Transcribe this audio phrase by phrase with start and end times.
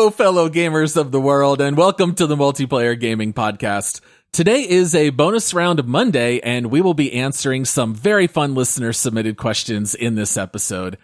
[0.00, 4.00] Hello, fellow gamers of the world, and welcome to the Multiplayer Gaming Podcast.
[4.32, 8.94] Today is a bonus round Monday, and we will be answering some very fun listener
[8.94, 10.96] submitted questions in this episode.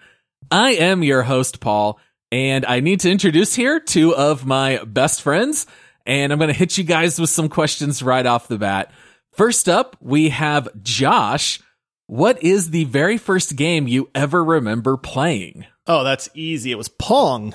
[0.50, 2.00] I am your host, Paul,
[2.32, 5.66] and I need to introduce here two of my best friends,
[6.06, 8.90] and I'm going to hit you guys with some questions right off the bat.
[9.34, 11.60] First up, we have Josh.
[12.06, 15.66] What is the very first game you ever remember playing?
[15.86, 16.72] Oh, that's easy.
[16.72, 17.54] It was Pong.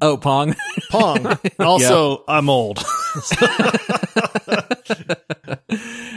[0.00, 0.54] Oh, Pong.
[0.90, 1.38] Pong.
[1.58, 2.78] Also, I'm old.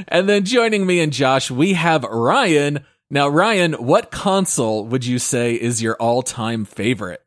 [0.08, 2.86] and then joining me and Josh, we have Ryan.
[3.10, 7.22] Now, Ryan, what console would you say is your all-time favorite?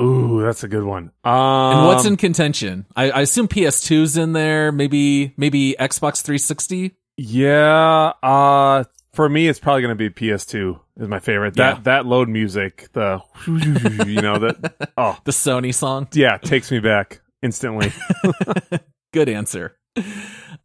[0.00, 1.12] Ooh, that's a good one.
[1.22, 1.32] Um,
[1.76, 2.86] and what's in contention?
[2.96, 4.72] I, I assume PS2's in there.
[4.72, 6.92] Maybe maybe Xbox 360.
[7.18, 8.12] Yeah.
[8.22, 8.84] Uh,
[9.14, 11.54] for me, it's probably going to be PS2 is my favorite.
[11.54, 11.82] That Yeah.
[11.84, 14.90] that load music, the you know that.
[14.96, 16.08] Oh, The Sony song.
[16.12, 17.92] yeah, takes me back instantly.
[19.12, 19.76] Good answer.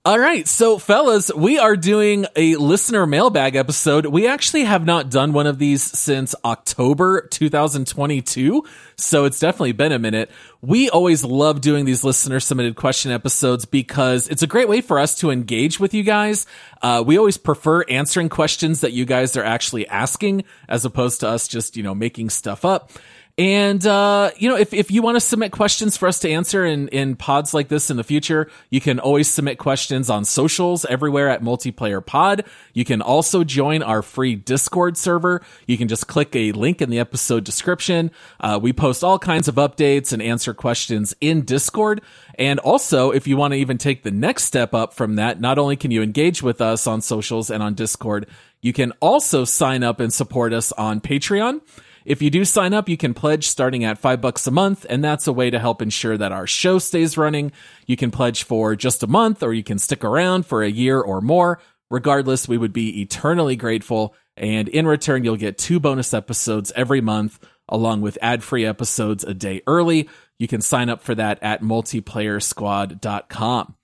[0.06, 0.48] All right.
[0.48, 4.06] So, fellas, we are doing a listener mailbag episode.
[4.06, 8.64] We actually have not done one of these since October 2022.
[8.96, 10.32] So it's definitely been a minute.
[10.62, 14.98] We always love doing these listener submitted question episodes because it's a great way for
[14.98, 16.46] us to engage with you guys.
[16.82, 21.28] Uh, we always prefer answering questions that you guys are actually asking as opposed to
[21.28, 22.92] us just, you know, making stuff up.
[23.40, 26.66] And, uh, you know, if, if you want to submit questions for us to answer
[26.66, 30.86] in, in pods like this in the future, you can always submit questions on socials
[30.86, 32.46] everywhere at multiplayer pod.
[32.74, 35.44] You can also join our free Discord server.
[35.68, 38.10] You can just click a link in the episode description.
[38.40, 42.02] Uh, we post all kinds of updates and answer questions in Discord.
[42.40, 45.60] And also, if you want to even take the next step up from that, not
[45.60, 48.26] only can you engage with us on socials and on Discord,
[48.62, 51.62] you can also sign up and support us on Patreon.
[52.08, 55.04] If you do sign up, you can pledge starting at five bucks a month, and
[55.04, 57.52] that's a way to help ensure that our show stays running.
[57.86, 61.02] You can pledge for just a month, or you can stick around for a year
[61.02, 61.60] or more.
[61.90, 64.16] Regardless, we would be eternally grateful.
[64.38, 69.26] And in return, you'll get two bonus episodes every month, along with ad free episodes
[69.26, 70.08] a day early.
[70.40, 73.77] You can sign up for that at multiplayersquad.com.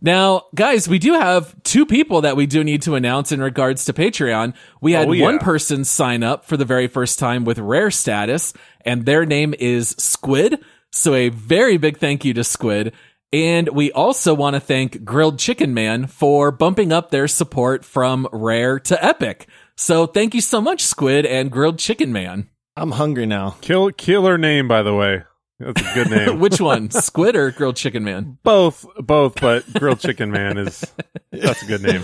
[0.00, 3.84] Now, guys, we do have two people that we do need to announce in regards
[3.86, 4.54] to Patreon.
[4.80, 5.24] We had Oh, yeah.
[5.24, 8.52] one person sign up for the very first time with rare status,
[8.84, 10.60] and their name is Squid.
[10.92, 12.92] So a very big thank you to Squid.
[13.32, 18.26] And we also want to thank Grilled Chicken Man for bumping up their support from
[18.32, 19.46] rare to epic.
[19.76, 22.48] So thank you so much, Squid and Grilled Chicken Man.
[22.74, 23.56] I'm hungry now.
[23.60, 25.24] Kill killer name, by the way.
[25.58, 26.38] That's a good name.
[26.40, 28.38] Which one, Squid or Grilled Chicken Man?
[28.42, 30.84] both, both, but grilled chicken man is
[31.32, 32.02] that's a good name.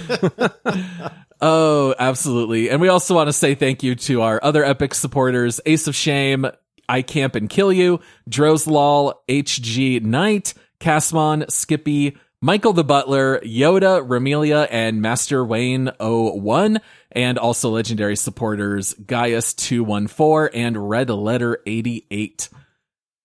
[1.41, 2.71] Oh, absolutely.
[2.71, 5.95] And we also want to say thank you to our other epic supporters, Ace of
[5.95, 6.47] Shame,
[6.89, 8.01] I Camp and Kill You,
[8.31, 16.81] Drozlol, HG Knight, Casmon, Skippy, Michael the Butler, Yoda, Ramelia, and Master Wayne 01,
[17.13, 22.49] and also legendary supporters Gaius 214 and Red Letter 88.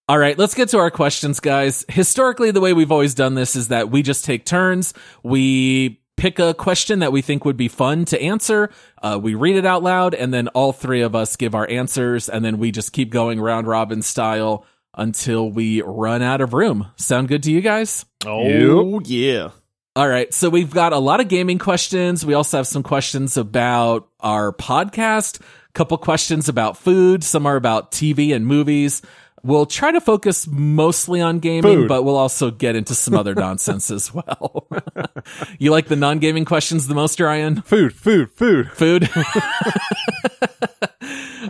[0.09, 1.85] All right, let's get to our questions, guys.
[1.87, 4.91] Historically, the way we've always done this is that we just take turns.
[5.21, 8.71] We pick a question that we think would be fun to answer.
[9.03, 12.27] Uh, we read it out loud, and then all three of us give our answers,
[12.27, 14.65] and then we just keep going round robin style
[14.95, 16.87] until we run out of room.
[16.95, 18.03] Sound good to you guys?
[18.25, 19.51] Oh, yeah.
[19.95, 20.33] All right.
[20.33, 22.25] So we've got a lot of gaming questions.
[22.25, 27.23] We also have some questions about our podcast, a couple questions about food.
[27.23, 29.03] Some are about TV and movies.
[29.43, 31.87] We'll try to focus mostly on gaming, Food.
[31.87, 34.67] but we'll also get into some other nonsense as well.
[35.59, 37.61] you like the non-gaming questions the most, Ryan?
[37.61, 38.69] Food, food, food.
[38.71, 39.09] Food.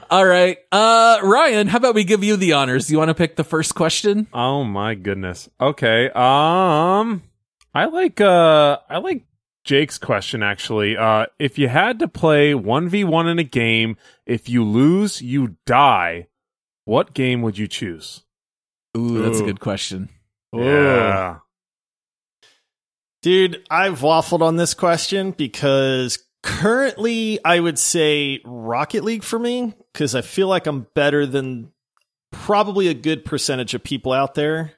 [0.09, 0.57] All right.
[0.71, 2.89] Uh, Ryan, how about we give you the honors?
[2.89, 4.27] You want to pick the first question?
[4.33, 5.49] Oh my goodness.
[5.61, 6.09] Okay.
[6.11, 7.21] Um
[7.73, 9.25] I like uh I like
[9.63, 10.97] Jake's question actually.
[10.97, 16.27] Uh if you had to play 1v1 in a game, if you lose, you die.
[16.89, 18.23] What game would you choose?
[18.97, 20.09] Ooh, that's a good question.
[20.51, 21.37] Yeah.
[23.21, 29.75] Dude, I've waffled on this question because currently I would say Rocket League for me
[29.93, 31.71] because I feel like I'm better than
[32.31, 34.71] probably a good percentage of people out there.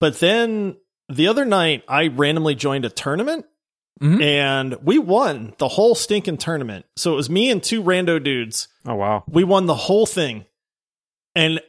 [0.00, 0.76] But then
[1.08, 3.46] the other night I randomly joined a tournament
[4.02, 4.22] Mhm.
[4.22, 6.84] and we won the whole stinking tournament.
[6.96, 8.68] So it was me and two rando dudes.
[8.84, 9.24] Oh wow.
[9.28, 10.44] We won the whole thing.
[11.34, 11.60] And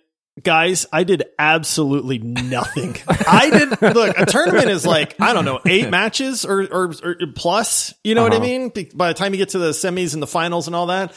[0.42, 2.98] guys, I did absolutely nothing.
[3.08, 7.16] I did look, a tournament is like, I don't know, eight matches or or, or
[7.36, 8.46] plus, you know what I Uh-huh.
[8.46, 8.72] mean?
[8.96, 11.14] By the time you get to the semis and the finals and all that,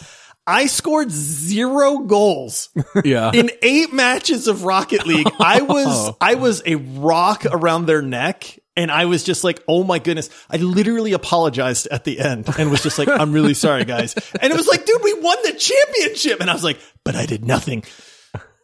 [0.47, 2.69] I scored zero goals
[3.05, 3.33] Yeah.
[3.35, 5.29] in eight matches of Rocket League.
[5.41, 8.59] I was I was a rock around their neck.
[8.79, 10.29] And I was just like, oh my goodness.
[10.51, 14.13] I literally apologized at the end and was just like, I'm really sorry, guys.
[14.39, 16.41] And it was like, dude, we won the championship.
[16.43, 17.85] And I was like, but I did nothing.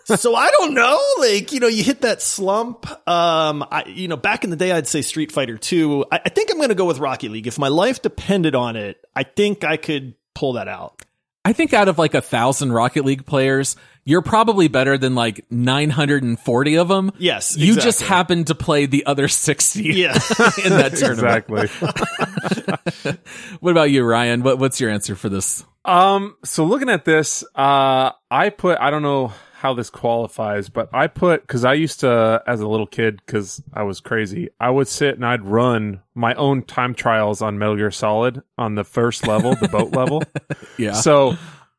[0.04, 2.86] So I don't know, like, you know, you hit that slump.
[3.08, 6.06] Um, I, you know, back in the day, I'd say Street Fighter 2.
[6.10, 7.46] I, I think I'm going to go with Rocket League.
[7.46, 11.02] If my life depended on it, I think I could pull that out.
[11.44, 15.44] I think out of like a thousand Rocket League players, you're probably better than like
[15.50, 17.10] 940 of them.
[17.18, 20.12] Yes, You just happened to play the other 60 Yeah.
[20.64, 21.46] in that tournament.
[21.48, 23.16] Exactly.
[23.60, 24.42] What about you, Ryan?
[24.42, 25.64] What, what's your answer for this?
[25.84, 29.32] Um, so looking at this, uh, I put, I don't know
[29.62, 33.62] how this qualifies, but I put, cause I used to, as a little kid, cause
[33.72, 37.76] I was crazy, I would sit and I'd run my own time trials on Metal
[37.76, 40.22] Gear Solid on the first level, the boat level.
[40.78, 40.94] Yeah.
[40.94, 41.36] So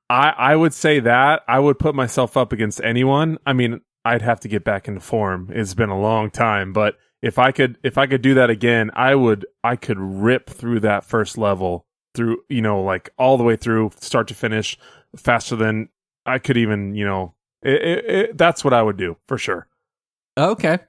[0.09, 3.38] I, I would say that I would put myself up against anyone.
[3.45, 5.50] I mean, I'd have to get back into form.
[5.51, 8.91] It's been a long time, but if I could, if I could do that again,
[8.94, 13.44] I would, I could rip through that first level through, you know, like all the
[13.44, 14.77] way through start to finish
[15.18, 15.89] faster than
[16.25, 17.33] I could even, you know,
[17.63, 19.68] it, it, it, that's what I would do for sure.
[20.38, 20.80] Okay.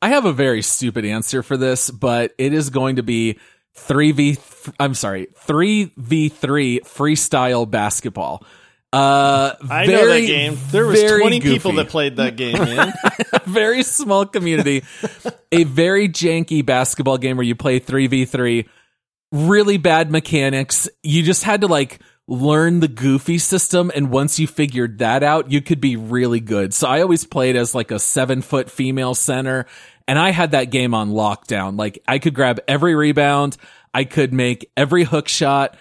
[0.00, 3.38] I have a very stupid answer for this, but it is going to be
[3.76, 8.44] 3v I'm sorry, 3v3 freestyle basketball.
[8.92, 10.58] Uh I very, know that game.
[10.70, 12.92] There was very 20 people that played that game, man.
[13.44, 14.84] very small community.
[15.50, 18.68] a very janky basketball game where you play 3v3.
[19.32, 20.88] Really bad mechanics.
[21.02, 23.90] You just had to like learn the goofy system.
[23.94, 26.72] And once you figured that out, you could be really good.
[26.72, 29.66] So I always played as like a seven foot female center.
[30.06, 31.78] And I had that game on lockdown.
[31.78, 33.56] Like I could grab every rebound.
[33.92, 35.76] I could make every hook shot.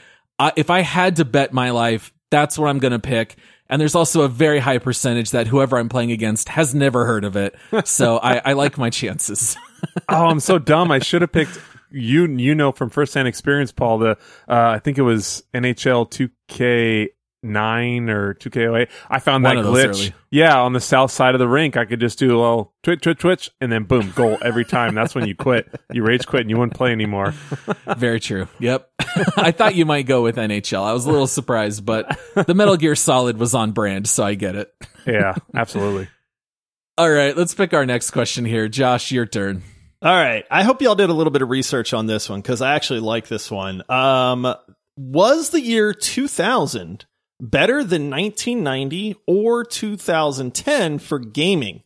[0.56, 3.38] If I had to bet my life, that's what I'm to pick.
[3.70, 7.24] And there's also a very high percentage that whoever I'm playing against has never heard
[7.24, 7.56] of it.
[7.86, 9.58] So I, I like my chances.
[10.10, 10.92] oh, I'm so dumb.
[10.92, 11.60] I should have picked
[11.94, 12.28] you.
[12.28, 14.00] You know from firsthand experience, Paul.
[14.00, 14.12] The
[14.48, 17.10] uh, I think it was NHL 2K
[17.44, 18.90] nine or 2K08.
[19.10, 19.90] I found One that glitch.
[19.90, 20.14] early.
[20.32, 23.02] Yeah, on the south side of the rink, I could just do a little twitch,
[23.02, 24.96] twitch, twitch, and then boom, goal every time.
[24.96, 25.68] That's when you quit.
[25.92, 27.32] You rage quit and you wouldn't play anymore.
[27.98, 28.48] Very true.
[28.60, 28.90] Yep.
[29.38, 30.84] I thought you might go with NHL.
[30.84, 34.36] I was a little surprised, but the Metal Gear Solid was on brand, so I
[34.36, 34.74] get it.
[35.06, 36.08] Yeah, absolutely.
[36.98, 38.68] All right, let's pick our next question here.
[38.70, 39.64] Josh, your turn.
[40.04, 40.44] All right.
[40.52, 43.00] I hope y'all did a little bit of research on this one because I actually
[43.00, 43.90] like this one.
[43.90, 44.54] Um,
[44.98, 47.06] was the year 2000
[47.40, 51.84] better than 1990 or 2010 for gaming?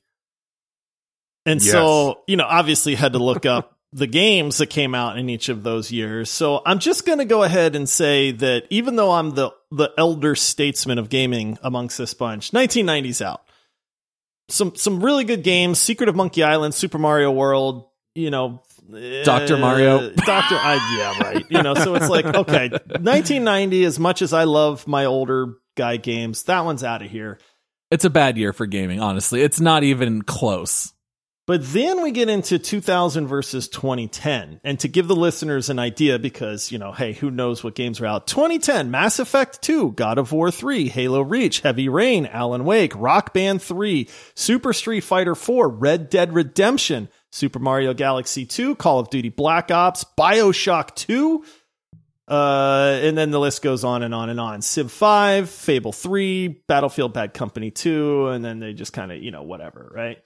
[1.46, 5.30] And so, you know, obviously had to look up the games that came out in
[5.30, 6.32] each of those years.
[6.32, 9.92] So I'm just going to go ahead and say that even though I'm the, the
[9.96, 13.44] elder statesman of gaming amongst this bunch, 1990's out.
[14.50, 17.87] Some, some really good games, Secret of Monkey Island, Super Mario World,
[18.18, 18.64] you know,
[19.24, 19.56] Dr.
[19.56, 20.10] uh, Mario.
[20.16, 21.46] Doctor, I, yeah, right.
[21.50, 25.98] You know, so it's like, okay, 1990, as much as I love my older guy
[25.98, 27.38] games, that one's out of here.
[27.92, 29.42] It's a bad year for gaming, honestly.
[29.42, 30.92] It's not even close.
[31.46, 34.60] But then we get into 2000 versus 2010.
[34.66, 38.02] And to give the listeners an idea, because, you know, hey, who knows what games
[38.02, 38.28] are out?
[38.28, 43.34] 2010, Mass Effect 2, God of War 3, Halo Reach, Heavy Rain, Alan Wake, Rock
[43.34, 49.10] Band 3, Super Street Fighter 4, Red Dead Redemption, Super Mario Galaxy 2, Call of
[49.10, 51.44] Duty Black Ops, Bioshock 2,
[52.27, 54.62] Uh, and then the list goes on and on and on.
[54.62, 59.32] Civ 5, Fable 3, Battlefield Bad Company 2, and then they just kind of, you
[59.32, 60.17] know, whatever, right?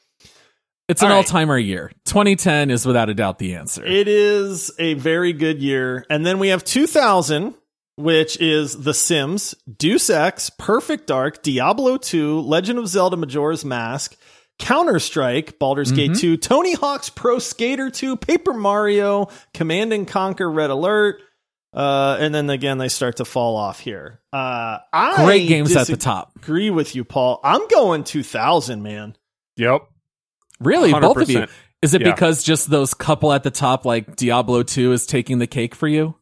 [0.89, 1.25] It's an All right.
[1.27, 1.91] timer year.
[2.05, 3.85] 2010 is without a doubt the answer.
[3.85, 6.05] It is a very good year.
[6.09, 7.53] And then we have 2000,
[7.97, 14.15] which is The Sims, Deus Ex, Perfect Dark, Diablo 2, Legend of Zelda Majora's Mask,
[14.61, 20.49] Counter Strike, Baldur's Gate 2, Tony Hawk's Pro Skater 2, Paper Mario, Command and Conquer
[20.49, 21.21] Red Alert.
[21.73, 24.19] Uh, and then again, they start to fall off here.
[24.31, 26.31] Uh, I Great games at the top.
[26.35, 27.39] Agree with you, Paul.
[27.43, 29.15] I'm going 2000, man.
[29.57, 29.81] Yep.
[30.59, 31.47] Really, both of you.
[31.81, 32.11] Is it Yeah.
[32.11, 35.87] because just those couple at the top, like Diablo 2, is taking the cake for
[35.87, 36.15] you?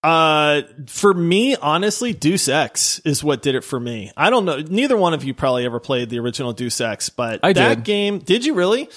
[0.00, 4.12] Uh, for me, honestly, Deus Ex is what did it for me.
[4.16, 4.58] I don't know.
[4.60, 7.84] Neither one of you probably ever played the original Deus Ex, but I that did.
[7.84, 8.88] game, did you really?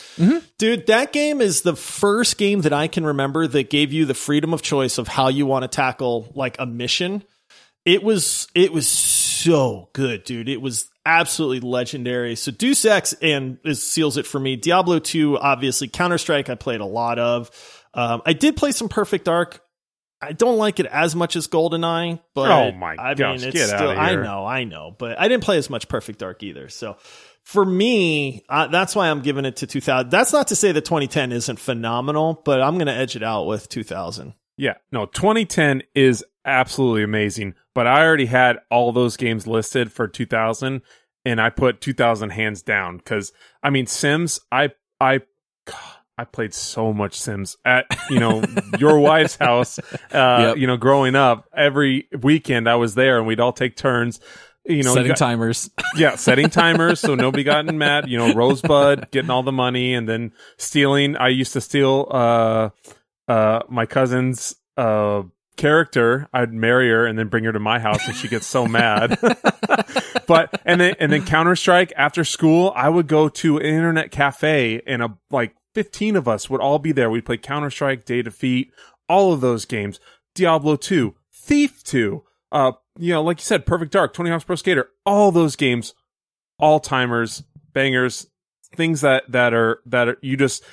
[0.60, 4.13] Dude, that game is the first game that I can remember that gave you the
[4.13, 7.24] freedom of choice of how you want to tackle like a mission.
[7.84, 10.50] It was, it was so good, dude.
[10.50, 12.36] It was absolutely legendary.
[12.36, 14.55] So Deus Ex and it seals it for me.
[14.55, 15.88] Diablo 2, obviously.
[15.88, 17.50] Counter Strike, I played a lot of.
[17.96, 19.62] Um, I did play some Perfect Dark.
[20.22, 23.66] I don't like it as much as GoldenEye, but Oh my I gosh, mean, it's
[23.68, 23.90] still.
[23.90, 26.70] I know, I know, but I didn't play as much Perfect Dark either.
[26.70, 26.98] So
[27.44, 30.12] for me, uh, that's why I'm giving it to 2000.
[30.12, 33.48] That's not to say that 2010 isn't phenomenal, but I'm going to edge it out
[33.48, 34.34] with 2000.
[34.58, 40.08] Yeah, no, 2010 is absolutely amazing, but I already had all those games listed for
[40.08, 40.82] 2000
[41.25, 43.32] and I put 2000 hands down cuz
[43.63, 45.22] I mean Sims, I I
[46.22, 48.44] I played so much Sims at, you know,
[48.78, 49.80] your wife's house
[50.12, 50.58] uh Yep.
[50.58, 51.50] you know, growing up.
[51.56, 54.20] Every weekend I was there and we'd all take turns
[54.63, 55.72] you know, you Setting got- timers.
[55.96, 58.08] yeah, setting timers so nobody got mad.
[58.08, 61.18] You know, Rosebud getting all the money and then stealing.
[61.18, 62.70] I used to steal uh
[63.28, 65.24] uh my cousin's uh
[65.58, 66.30] character.
[66.32, 69.18] I'd marry her and then bring her to my house and she gets so mad.
[70.28, 74.12] but and then and then Counter Strike after school, I would go to an internet
[74.12, 77.10] cafe and a like fifteen of us would all be there.
[77.10, 78.72] We'd play Counter Strike, Day Defeat,
[79.10, 80.00] all of those games.
[80.34, 82.24] Diablo 2, Thief 2,
[82.54, 85.94] uh, you know, like you said, Perfect Dark, Tony Hawk's Pro Skater, all those games,
[86.58, 88.28] all timers, bangers,
[88.75, 90.63] things that that are that are you just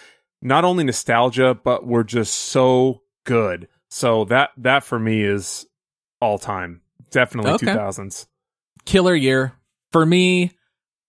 [0.40, 3.66] not only nostalgia, but were just so good.
[3.90, 5.66] So that that for me is
[6.20, 7.66] all time, definitely Okay.
[7.66, 8.26] two thousands.
[8.84, 9.54] Killer year.
[9.90, 10.52] For me,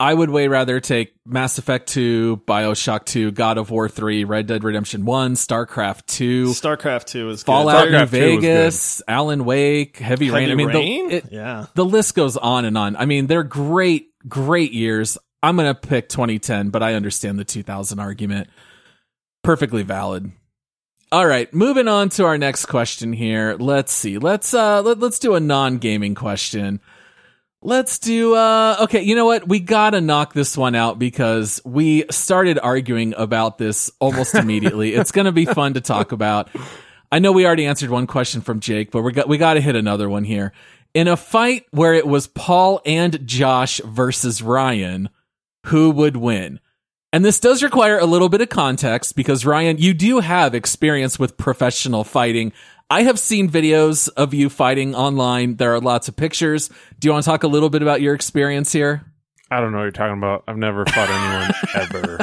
[0.01, 4.48] I would way rather take Mass Effect 2, Bioshock 2, God of War 3, Red
[4.48, 7.46] Dead Redemption 1, StarCraft 2, StarCraft 2 is good.
[7.51, 8.41] Fallout New StarCraft 2 was good.
[8.41, 10.51] Vegas, Alan Wake, Heavy, Rain.
[10.51, 11.10] I mean, Rain?
[11.10, 11.65] The, it- yeah.
[11.75, 12.96] the list goes on and on.
[12.96, 15.18] I mean, they're great, great years.
[15.44, 18.50] I'm going to pick 2010, but I understand the 2000 argument.
[19.44, 20.32] Perfectly valid.
[21.12, 23.56] All right, moving on to our next question here.
[23.60, 24.20] Let's see.
[24.20, 26.82] Let's uh let, let's do a non-gaming question.
[27.62, 29.48] Let's do uh okay, you know what?
[29.48, 34.94] We got to knock this one out because we started arguing about this almost immediately.
[34.94, 36.50] it's to be fun to talk about.
[37.12, 39.62] I know we already answered one question from Jake, but we got we got to
[39.62, 40.54] hit another one here.
[40.94, 45.10] In a fight where it was Paul and Josh versus Ryan,
[45.66, 46.60] who would win?
[47.12, 51.18] And this does require a little bit of context because Ryan, you do have experience
[51.18, 52.54] with professional fighting.
[52.91, 55.58] I have seen videos of you fighting online.
[55.58, 56.69] There are lots of pictures.
[57.00, 59.05] Do you want to talk a little bit about your experience here?
[59.51, 60.43] I don't know what you're talking about.
[60.48, 62.19] I've never fought anyone ever.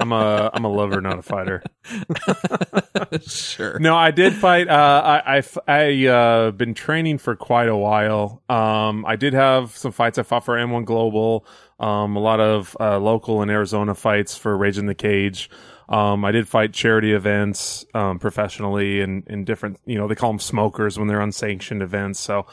[0.00, 1.62] I'm a I'm a lover, not a fighter.
[3.20, 3.78] Sure.
[3.78, 4.68] No, I did fight.
[4.68, 8.42] Uh, I I I, uh, been training for quite a while.
[8.48, 10.18] Um, I did have some fights.
[10.18, 11.46] I fought for M1 Global.
[11.78, 15.50] Um, a lot of uh, local and Arizona fights for Rage in the Cage.
[15.92, 19.78] Um, I did fight charity events um, professionally and in different.
[19.84, 22.18] You know, they call them smokers when they're unsanctioned events.
[22.20, 22.46] So.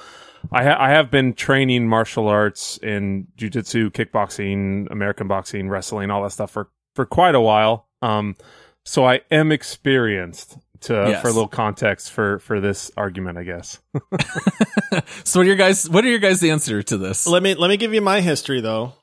[0.54, 6.24] I, ha- I have been training martial arts in jujitsu, kickboxing, American boxing, wrestling, all
[6.24, 7.90] that stuff for, for quite a while.
[8.02, 8.38] Um,
[8.86, 11.22] so I am experienced to Yes.
[11.22, 13.80] for a little context for for this argument, I guess.
[15.26, 17.28] So what are your guys what are your guys answer to this?
[17.28, 18.94] Let me let me give you my history though.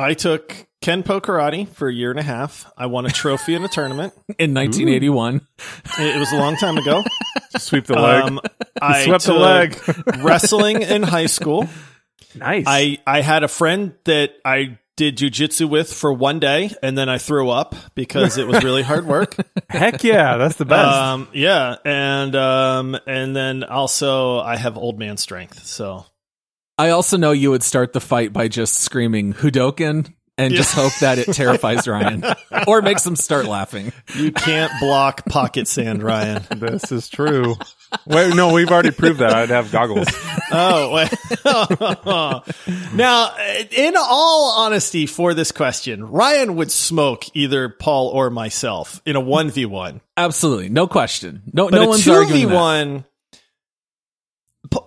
[0.00, 2.70] I took Kenpo karate for a year and a half.
[2.76, 4.14] I won a trophy in a tournament.
[4.38, 5.36] In 1981.
[5.98, 7.04] It, it was a long time ago.
[7.58, 8.24] Sweep the leg.
[8.24, 8.40] Um,
[8.80, 9.78] I swept the leg.
[10.24, 11.68] wrestling in high school.
[12.34, 12.64] nice.
[12.66, 17.08] I I had a friend that I did jujitsu with for one day, and then
[17.08, 19.34] I threw up because it was really hard work.
[19.68, 20.94] Heck yeah, that's the best.
[20.94, 25.66] um, yeah, and um, and then also I have old man strength.
[25.66, 26.06] So
[26.80, 30.92] I also know you would start the fight by just screaming Hadouken and just hope
[31.00, 32.24] that it terrifies Ryan
[32.66, 33.92] or makes him start laughing.
[34.14, 36.42] You can't block pocket sand, Ryan.
[36.56, 37.56] This is true.
[38.06, 39.34] Wait, no, we've already proved that.
[39.34, 40.08] I'd have goggles.
[40.52, 41.12] Oh, wait.
[42.94, 43.32] now,
[43.70, 49.20] in all honesty, for this question, Ryan would smoke either Paul or myself in a
[49.20, 50.00] one v one.
[50.16, 51.42] Absolutely, no question.
[51.52, 52.54] No, But no a one's two v arguing that.
[52.54, 53.04] one.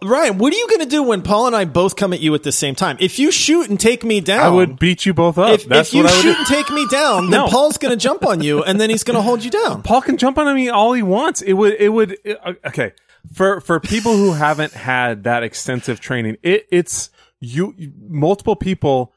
[0.01, 2.33] Ryan, what are you going to do when Paul and I both come at you
[2.35, 2.97] at the same time?
[2.99, 5.49] If you shoot and take me down, I would beat you both up.
[5.53, 6.35] If, if you shoot do.
[6.37, 7.47] and take me down, then No.
[7.47, 9.81] Paul's going to jump on you, and then he's going to hold you down.
[9.83, 11.41] Paul can jump on me all he wants.
[11.41, 12.93] It would, it would, it- uh, okay.
[13.33, 17.09] For, for people who haven't had that extensive training, it, it's
[17.39, 17.73] you,
[18.09, 19.13] multiple people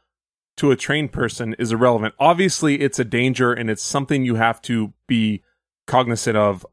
[0.58, 2.14] to a trained person is irrelevant.
[2.18, 5.42] Obviously, it's a danger and it's something you have to be
[5.87, 6.64] cognizant of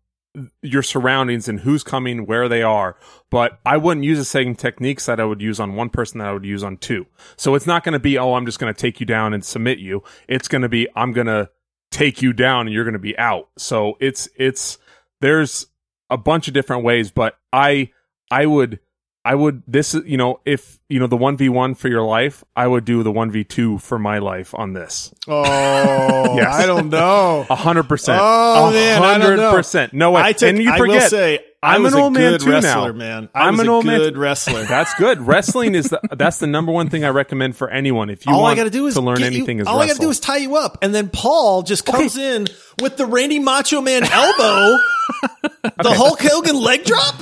[0.61, 2.95] your surroundings and who's coming, where they are.
[3.29, 6.27] But I wouldn't use the same techniques that I would use on one person that
[6.27, 7.05] I would use on two.
[7.35, 9.45] So it's not going to be, oh, I'm just going to take you down and
[9.45, 10.03] submit you.
[10.27, 11.49] It's going to be, I'm going to
[11.91, 13.49] take you down and you're going to be out.
[13.57, 14.77] So it's, it's,
[15.21, 15.67] there's
[16.09, 17.91] a bunch of different ways, but I,
[18.31, 18.79] I would,
[19.25, 22.83] I would, this you know, if, you know, the 1v1 for your life, I would
[22.83, 25.13] do the 1v2 for my life on this.
[25.29, 26.53] Oh, Yes.
[26.53, 27.45] I don't know.
[27.49, 28.19] A hundred percent.
[28.21, 29.43] Oh, A man, I don't know.
[29.45, 29.93] hundred percent.
[29.93, 30.21] No way.
[30.21, 32.91] I took, and you I will forget, say, I I'm an old man too wrestler,
[32.91, 32.97] now.
[32.97, 33.29] man.
[33.33, 34.63] I I'm was an a old man good t- wrestler.
[34.63, 35.21] That's good.
[35.21, 38.09] Wrestling is the that's the number one thing I recommend for anyone.
[38.09, 39.67] If you all want I got to do is to learn get you- anything, is
[39.67, 42.47] all I got to do is tie you up, and then Paul just comes in
[42.81, 44.77] with the Randy Macho Man elbow,
[45.61, 47.15] the Hulk Hogan leg drop.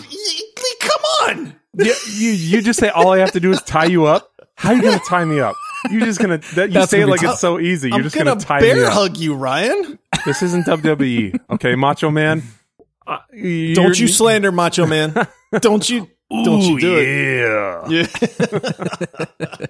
[0.79, 4.05] Come on, you, you you just say all I have to do is tie you
[4.05, 4.29] up.
[4.55, 5.55] How are you gonna tie me up?
[5.89, 7.33] You're just gonna that, you That's say it like tough.
[7.33, 7.87] it's so easy.
[7.89, 8.93] You're I'm just gonna, gonna, tie bear me up.
[8.93, 9.97] hug you, Ryan.
[10.25, 12.43] This isn't WWE, okay, Macho Man.
[13.07, 13.17] Uh,
[13.73, 15.15] Don't you slander Macho Man?
[15.59, 16.07] Don't you?
[16.29, 17.89] Don't you do it?
[17.89, 18.05] yeah.
[19.49, 19.65] Yeah.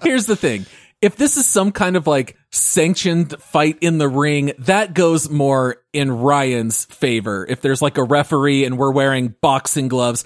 [0.02, 0.66] Here's the thing.
[1.00, 5.76] If this is some kind of like sanctioned fight in the ring, that goes more
[5.92, 7.46] in Ryan's favor.
[7.48, 10.24] If there's like a referee and we're wearing boxing gloves.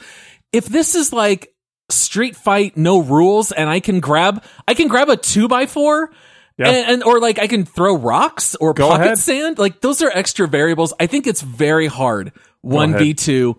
[0.54, 1.52] If this is like
[1.90, 6.10] street fight, no rules, and I can grab, I can grab a two by four.
[6.56, 6.68] Yeah.
[6.68, 9.18] And, and or like I can throw rocks or Go pocket ahead.
[9.18, 9.58] sand.
[9.58, 10.94] Like those are extra variables.
[11.00, 12.32] I think it's very hard.
[12.60, 13.56] one v two.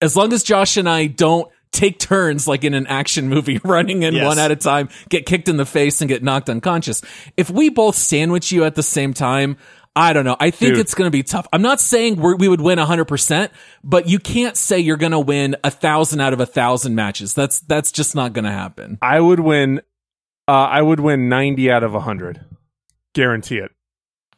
[0.00, 4.02] As long as Josh and I don't take turns like in an action movie, running
[4.02, 4.24] in Yes.
[4.24, 7.02] one at a time, get kicked in the face and get knocked unconscious.
[7.36, 9.58] If we both sandwich you at the same time,
[9.98, 10.36] I don't know.
[10.38, 10.78] I think Dude.
[10.78, 11.48] it's going to be tough.
[11.52, 13.50] I'm not saying we're, we would win 100%,
[13.82, 17.34] but you can't say you're going to win a thousand out of a thousand matches.
[17.34, 18.98] That's, that's just not going to happen.
[19.02, 19.80] I would win.
[20.46, 22.40] Uh, I would win ninety out of hundred.
[23.12, 23.70] Guarantee it.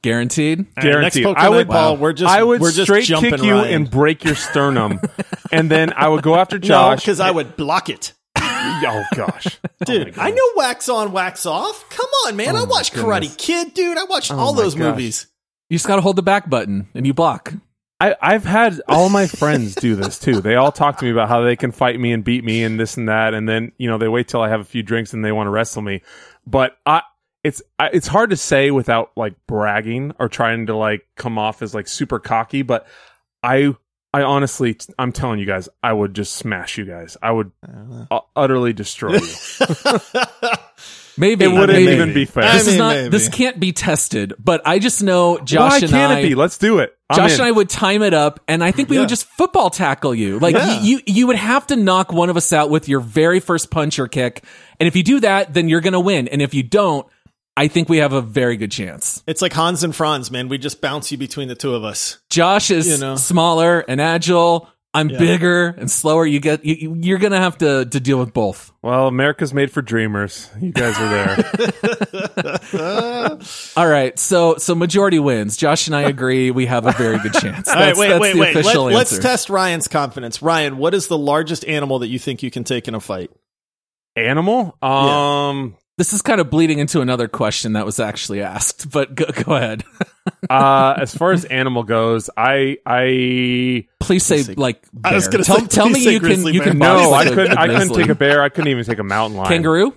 [0.02, 0.60] Guaranteed.
[0.60, 1.24] All right, Guaranteed.
[1.24, 1.68] next I would.
[1.68, 3.74] Paul, we're just I would we're just straight jumping kick you Ryan.
[3.74, 4.98] and break your sternum,
[5.52, 7.00] and then I would go after no, Josh.
[7.00, 8.14] because I would block it.
[8.36, 11.88] oh gosh, Dude, I know wax on, wax off.
[11.90, 12.56] Come on, man.
[12.56, 13.98] I watched Karate Kid, dude.
[13.98, 14.80] I watched all those gosh.
[14.80, 15.26] movies.
[15.70, 17.54] You just got to hold the back button and you block.
[18.00, 20.40] I, I've had all my friends do this too.
[20.40, 22.80] They all talk to me about how they can fight me and beat me and
[22.80, 25.12] this and that, and then you know they wait till I have a few drinks
[25.12, 26.02] and they want to wrestle me.
[26.44, 27.02] But I,
[27.44, 31.62] it's I, it's hard to say without like bragging or trying to like come off
[31.62, 32.62] as like super cocky.
[32.62, 32.88] But
[33.42, 33.76] I,
[34.12, 37.16] I honestly, I'm telling you guys, I would just smash you guys.
[37.22, 37.52] I would
[38.10, 39.20] uh, utterly destroy you.
[41.20, 41.92] Maybe it wouldn't maybe.
[41.92, 42.44] even be fair.
[42.44, 42.94] I This is not.
[42.94, 43.08] maybe.
[43.10, 44.32] This can't be tested.
[44.38, 46.18] But I just know Josh Why and can't I.
[46.20, 46.34] it be?
[46.34, 46.96] Let's do it.
[47.08, 47.40] I'm Josh in.
[47.40, 49.00] and I would time it up, and I think we Yeah.
[49.02, 50.38] would just football tackle you.
[50.38, 50.80] Like Yeah.
[50.80, 53.70] you, you, you would have to knock one of us out with your very first
[53.70, 54.42] punch or kick,
[54.78, 56.26] and if you do that, then you're gonna win.
[56.28, 57.06] And if you don't,
[57.56, 59.22] I think we have a very good chance.
[59.26, 60.48] It's like Hans and Franz, man.
[60.48, 62.18] We just bounce you between the two of us.
[62.30, 63.16] Josh is You know.
[63.16, 64.68] smaller and agile.
[64.92, 65.18] I'm Yeah.
[65.18, 66.26] bigger and slower.
[66.26, 68.72] You get, you, you're gonna have to to deal with both.
[68.82, 70.50] well, America's made for dreamers.
[70.60, 72.58] You guys are there.
[73.76, 75.56] All right, so so majority wins.
[75.56, 76.50] Josh and I agree.
[76.50, 77.68] We have a very good chance.
[77.68, 78.54] All right, wait, that's wait, the wait.
[78.54, 80.42] Let, official let's test Ryan's confidence.
[80.42, 83.30] Ryan, what is the largest animal that you think you can take in a fight?
[84.16, 84.76] Animal.
[84.82, 85.76] Um.
[86.00, 89.54] This is kind of bleeding into another question that was actually asked, but go, go
[89.54, 89.84] ahead.
[90.48, 94.82] uh, as far as animal goes, I I Please say like.
[95.04, 95.32] I was bear.
[95.32, 96.68] gonna tell, say, tell please me say you can grizzly you bear.
[96.70, 97.52] can no, box I a- couldn't.
[97.52, 98.02] a I couldn't grizzly.
[98.04, 98.42] take a bear.
[98.42, 99.48] I couldn't even take a mountain lion.
[99.50, 99.92] kangaroo.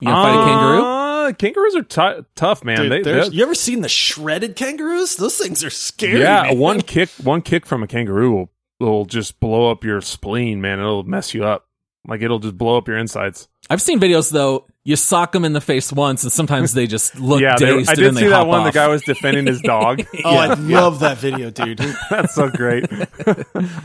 [0.00, 0.82] You gonna fight a kangaroo?
[0.84, 2.76] Uh, kangaroos are tou- tough, man.
[2.76, 5.16] Dude, they, there's- they- you ever seen the shredded kangaroos?
[5.16, 6.20] Those things are scary.
[6.20, 6.58] yeah, man.
[6.58, 10.78] one kick, one kick from a kangaroo will, will just blow up your spleen, man.
[10.78, 11.68] It'll mess you up.
[12.06, 13.48] Like it'll just blow up your insides.
[13.70, 14.66] I've seen videos though.
[14.84, 17.90] You sock them in the face once, and sometimes they just look yeah, they- dazed.
[17.90, 18.60] I did then see that one.
[18.60, 18.66] Off.
[18.66, 20.02] The guy was defending his dog.
[20.24, 21.78] Oh, I love that video, dude.
[22.10, 22.86] That's so great.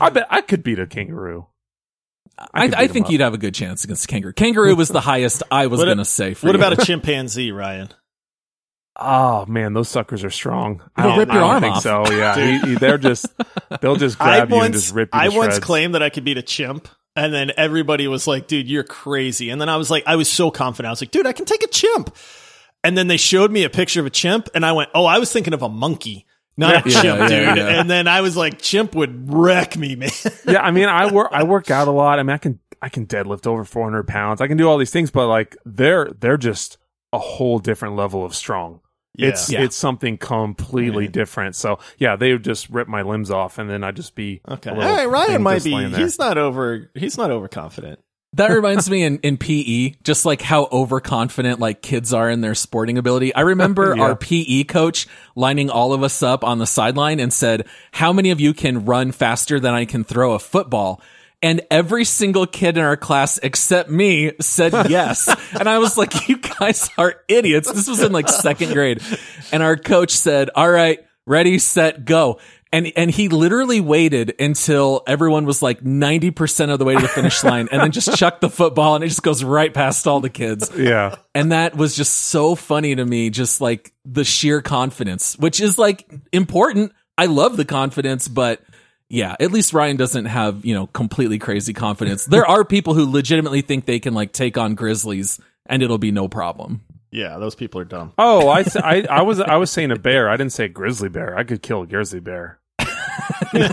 [0.00, 1.46] I bet I could beat a kangaroo.
[2.54, 3.12] I, could I, think up.
[3.12, 4.32] you'd have a good chance against a kangaroo.
[4.32, 6.34] Kangaroo was the highest I was going to say.
[6.34, 6.60] For What you.
[6.60, 7.88] about a chimpanzee, Ryan?
[9.00, 10.82] Oh man, those suckers are strong.
[10.96, 11.82] I They'll don't, rip I your don't arm think off.
[11.82, 12.10] so.
[12.12, 13.26] Yeah, He- he- they're just
[13.80, 15.20] they'll just I grab you once, and just rip you.
[15.20, 18.46] To I once claimed that I could beat a chimp, and then everybody was like,
[18.46, 20.88] "Dude, you're crazy." And then I was like, I was so confident.
[20.88, 22.14] I was like, "Dude, I can take a chimp."
[22.84, 25.18] And then they showed me a picture of a chimp, and I went, "Oh, I
[25.18, 26.26] was thinking of a monkey."
[26.56, 27.58] Not a chimp, yeah, dude.
[27.58, 27.80] yeah.
[27.80, 30.10] And then I was like, chimp would wreck me, man.
[30.44, 32.18] yeah, I mean, I work I work out a lot.
[32.18, 34.40] I mean, I can I can deadlift over 400 pounds.
[34.40, 36.78] I can do all these things, but like they're they're just
[37.12, 38.80] a whole different level of strong.
[39.18, 39.62] It's Yeah.
[39.62, 41.12] it's something completely Right.
[41.12, 41.56] different.
[41.56, 44.70] So yeah, they would just rip my limbs off, and then I'd just be Okay.
[44.70, 45.74] a All little right, Ryan might be.
[45.90, 46.90] He's not over.
[46.94, 47.98] He's not overconfident.
[48.34, 52.54] That reminds me in, in PE, just like how overconfident like kids are in their
[52.54, 53.34] sporting ability.
[53.34, 54.02] I remember Yeah.
[54.02, 58.30] our PE coach lining all of us up on the sideline and said, how many
[58.30, 61.00] of you can run faster than I can throw a football?
[61.40, 65.28] And every single kid in our class except me said yes.
[65.58, 67.72] and I was like, you guys are idiots.
[67.72, 69.00] This was in like second grade.
[69.52, 72.40] And our coach said, all right, ready, set, go.
[72.70, 77.08] And, and he literally waited until everyone was like 90% of the way to the
[77.08, 80.20] finish line and then just chucked the football and it just goes right past all
[80.20, 80.70] the kids.
[80.76, 81.14] yeah.
[81.34, 85.78] And that was just so funny to me, just like the sheer confidence, which is
[85.78, 86.92] like important.
[87.16, 88.60] I love the confidence, but
[89.08, 92.26] yeah, at least Ryan doesn't have, you know, completely crazy confidence.
[92.26, 96.10] There are people who legitimately think they can like take on Grizzlies and it'll be
[96.12, 96.82] no problem.
[97.10, 98.12] Yeah, those people are dumb.
[98.18, 100.28] Oh, I, s- I, I was I was saying a bear.
[100.28, 101.36] I didn't say grizzly bear.
[101.38, 102.58] I could kill a grizzly bear.
[103.54, 103.64] no,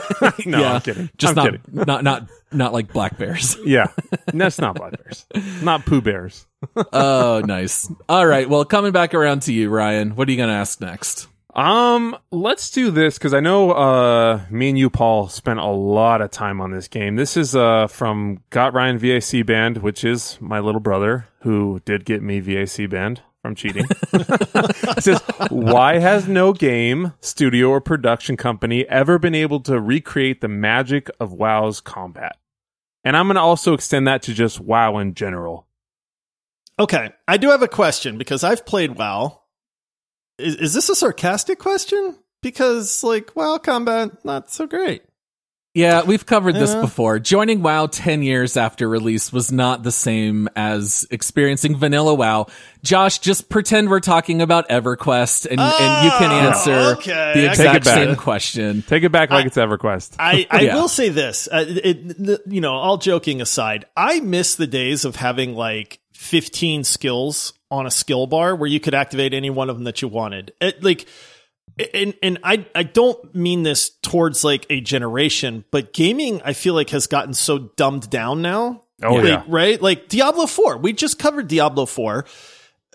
[0.46, 1.10] yeah, I'm kidding.
[1.18, 1.62] Just I'm not, kidding.
[1.86, 3.58] not, not, not like black bears.
[3.66, 3.88] Yeah,
[4.28, 5.26] that's not black bears.
[5.62, 6.46] Not poo bears.
[6.94, 7.92] oh, nice.
[8.08, 8.48] All right.
[8.50, 11.28] Well, coming back around to you, Ryan, what are you going to ask next?
[11.56, 16.22] Um, let's do this because I know uh me and you, Paul, spent a lot
[16.22, 17.16] of time on this game.
[17.16, 22.04] This is uh from Got Ryan VAC Band, which is my little brother who did
[22.04, 23.86] get me VAC Band from cheating.
[24.14, 30.42] it says, "Why has no game, studio, or production company ever been able to recreate
[30.42, 32.36] the magic of WoW's combat?"
[33.06, 35.68] And I'm going to also extend that to just WoW in general.
[36.78, 39.44] Okay, I do have a question because I've played WoW.
[40.38, 42.18] Is, is this a sarcastic question?
[42.42, 45.04] Because like WoW combat not so great.
[45.74, 46.80] Yeah, we've covered this Yeah.
[46.80, 47.20] before.
[47.20, 52.46] Joining WoW 10 years after release was not the same as experiencing vanilla WoW.
[52.82, 57.34] Josh, just pretend we're talking about EverQuest and, and you can Oh, answer okay.
[57.36, 58.06] the exact get it.
[58.08, 58.84] same question.
[58.84, 60.16] Take it back like I- it's EverQuest.
[60.18, 60.76] I, I Yeah.
[60.76, 65.04] will say this, uh, it, it- you know, all joking aside, I miss the days
[65.04, 69.70] of having like 15 skills on a skill bar where you could activate any one
[69.70, 70.54] of them that you wanted.
[70.62, 71.08] It, like,
[71.94, 76.74] and and I I don't mean this towards like a generation, but gaming I feel
[76.74, 78.84] like has gotten so dumbed down now.
[79.04, 79.44] Oh, Like, yeah.
[79.48, 79.82] right?
[79.82, 80.78] Like Diablo 4.
[80.78, 82.26] We just covered Diablo 4.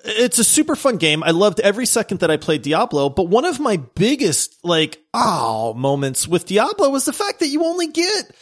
[0.03, 1.23] It's a super fun game.
[1.23, 5.75] I loved every second that I played Diablo, but one of my biggest like oh
[5.75, 8.35] moments with Diablo was the fact that you only get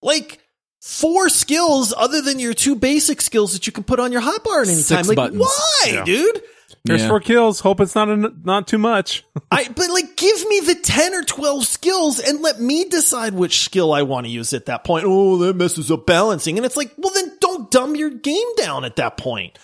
[0.00, 0.38] like
[0.82, 4.62] four skills other than your two basic skills that you can put on your hotbar
[4.62, 5.06] at any Six time.
[5.06, 5.40] Like buttons.
[5.40, 6.04] why, Yeah.
[6.04, 6.42] dude?
[6.84, 7.08] There's Yeah.
[7.08, 7.60] four kills.
[7.60, 9.24] Hope it's not a, not too much.
[9.52, 13.60] I but like give me the 10 or 12 skills and let me decide which
[13.60, 15.04] skill I want to use at that point.
[15.06, 16.56] Oh, that messes up balancing.
[16.56, 19.56] And it's like, well then don't dumb your game down at that point.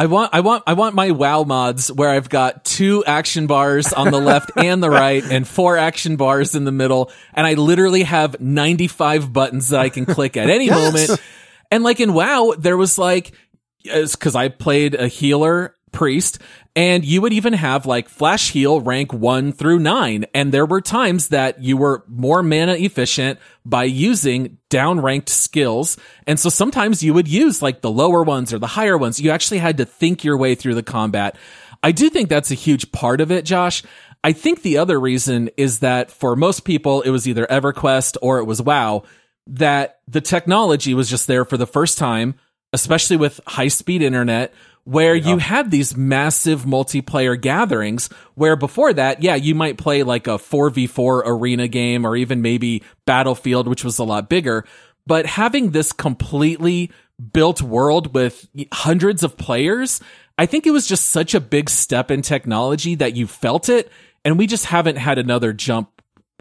[0.00, 3.92] I want, I want, I want my WoW mods where I've got two action bars
[3.92, 7.10] on the left and the right and four action bars in the middle.
[7.34, 11.08] And I literally have 95 buttons that I can click at any Yes.
[11.08, 11.20] moment.
[11.70, 13.32] And like in WoW, there was like,
[13.86, 16.38] cause I played a healer priest
[16.76, 20.24] and you would even have like flash heal rank one through nine.
[20.32, 25.96] And there were times that you were more mana efficient by using downranked skills.
[26.26, 29.20] And so sometimes you would use like the lower ones or the higher ones.
[29.20, 31.36] You actually had to think your way through the combat.
[31.82, 33.82] I do think that's a huge part of it, Josh.
[34.22, 38.38] I think the other reason is that for most people, it was either EverQuest or
[38.38, 39.02] it was WoW,
[39.46, 42.34] that the technology was just there for the first time,
[42.72, 44.52] especially with high speed internet,
[44.90, 50.26] where you had these massive multiplayer gatherings where before that, yeah, you might play like
[50.26, 54.64] a 4v4 arena game or even maybe Battlefield, which was a lot bigger.
[55.06, 56.90] But having this completely
[57.32, 60.00] built world with hundreds of players,
[60.36, 63.92] I think it was just such a big step in technology that you felt it.
[64.24, 65.99] And we just haven't had another jump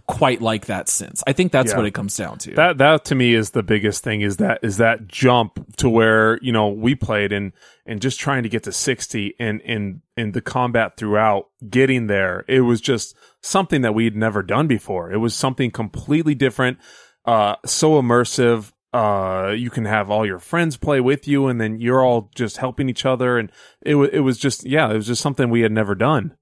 [0.10, 1.24] quite like that since.
[1.28, 1.78] I think that's Yeah.
[1.78, 2.56] what it comes down to.
[2.56, 6.40] That that to me is the biggest thing is that is that jump to where
[6.42, 7.54] you know we played and
[7.86, 12.44] and just trying to get to sixty and and and the combat throughout getting there.
[12.48, 15.12] It was just something that we'd never done before.
[15.12, 16.80] It was something completely different,
[17.26, 18.72] uh, so immersive.
[18.92, 22.58] Uh, you can have all your friends play with you, and then you're all just
[22.58, 23.52] helping each other, and
[23.86, 26.34] it was it was just yeah, it was just something we had never done.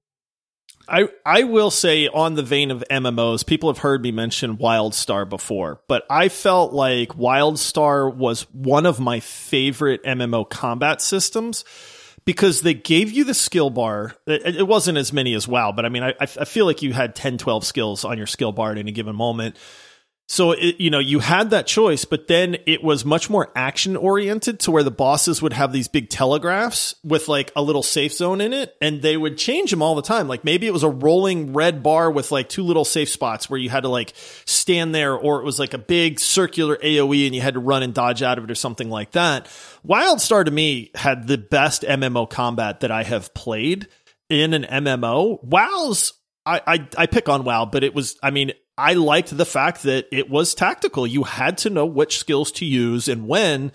[0.88, 5.28] I, I will say on the vein of MMOs, people have heard me mention WildStar
[5.28, 11.64] before, but I felt like WildStar was one of my favorite MMO combat systems
[12.24, 14.14] because they gave you the skill bar.
[14.26, 17.14] It, wasn't as many as WoW, but I mean, I, I feel like you had
[17.14, 19.56] 10, 12 skills on your skill bar at any given moment.
[20.30, 23.96] So it, you know, you had that choice, but then it was much more action
[23.96, 28.12] oriented to where the bosses would have these big telegraphs with like a little safe
[28.12, 30.28] zone in it and they would change them all the time.
[30.28, 33.58] Like maybe it was a rolling red bar with like two little safe spots where
[33.58, 34.12] you had to like
[34.44, 37.82] stand there or it was like a big circular AoE and you had to run
[37.82, 39.46] and dodge out of it or something like that.
[39.86, 43.88] WildStar to me had the best MMO combat that I have played
[44.28, 45.42] in an MMO.
[45.42, 46.12] WoW's
[46.44, 49.82] I, I, I pick on WoW, but it was I mean I liked the fact
[49.82, 51.06] that it was tactical.
[51.06, 53.72] You had to know which skills to use and when.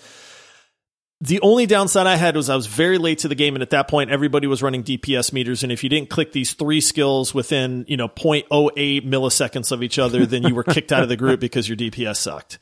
[1.19, 3.69] The only downside I had was I was very late to the game, and at
[3.71, 5.63] that point, everybody was running DPS meters.
[5.63, 9.99] And if you didn't click these three skills within, you know, 0.08 milliseconds of each
[9.99, 12.59] other, then you were kicked out of the group because your DPS sucked.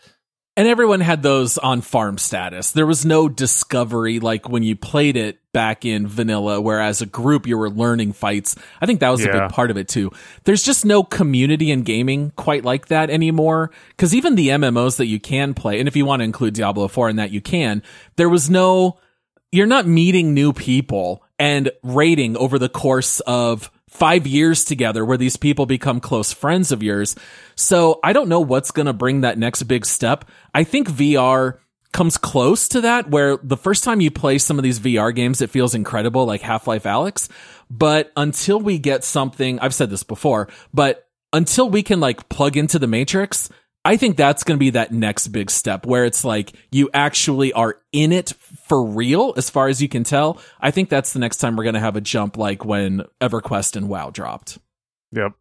[0.58, 2.72] And everyone had those on farm status.
[2.72, 7.06] There was no discovery like when you played it back in vanilla, where as a
[7.06, 8.56] group you were learning fights.
[8.80, 9.30] I think that was yeah.
[9.30, 10.12] a big part of it too.
[10.44, 13.72] There's just no community in gaming quite like that anymore.
[13.98, 16.88] Cause even the MMOs that you can play, and if you want to include Diablo
[16.88, 17.84] 4 in that, you can,
[18.16, 19.00] there was no,
[19.52, 25.18] you're not meeting new people and rating over the course of five years together where
[25.18, 27.16] these people become close friends of yours.
[27.56, 30.24] So I don't know what's going to bring that next big step.
[30.54, 31.58] I think VR
[31.92, 35.42] comes close to that where the first time you play some of these VR games,
[35.42, 37.30] it feels incredible, like Half-Life Alyx.
[37.70, 42.58] But until we get something, I've said this before, but until we can like plug
[42.58, 43.50] into the matrix,
[43.84, 47.52] I think that's going to be that next big step where it's like you actually
[47.54, 48.34] are in it
[48.68, 50.40] for real as far as you can tell.
[50.60, 53.76] I think that's the next time we're going to have a jump like when EverQuest
[53.76, 54.60] and WoW dropped.
[55.14, 55.34] Yep.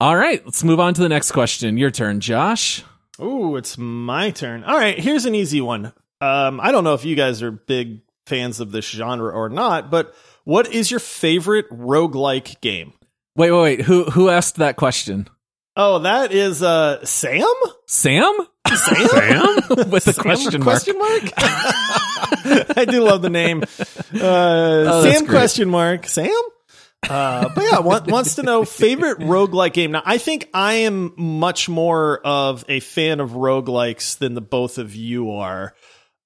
[0.00, 1.76] All right, let's move on to the next question.
[1.76, 2.84] Your turn, Josh.
[3.18, 4.64] Oh, it's my turn.
[4.64, 5.92] All right, here's an easy one.
[6.20, 9.90] Um, I don't know if you guys are big fans of this genre or not,
[9.90, 12.92] but what is your favorite roguelike game?
[13.36, 13.80] Wait, wait, wait.
[13.82, 15.28] Who who asked that question?
[15.76, 17.44] Oh, that is uh Sam?
[17.86, 18.34] Sam?
[18.66, 19.08] Sam?
[19.08, 19.56] Sam?
[19.90, 20.82] With a question mark.
[20.82, 21.22] Question mark?
[22.76, 23.62] I do love the name.
[23.62, 26.06] Uh, oh, Sam question mark.
[26.06, 26.32] Sam?
[27.08, 29.92] Uh, but yeah, want, wants to know favorite roguelike game.
[29.92, 34.78] Now, I think I am much more of a fan of roguelikes than the both
[34.78, 35.74] of you are.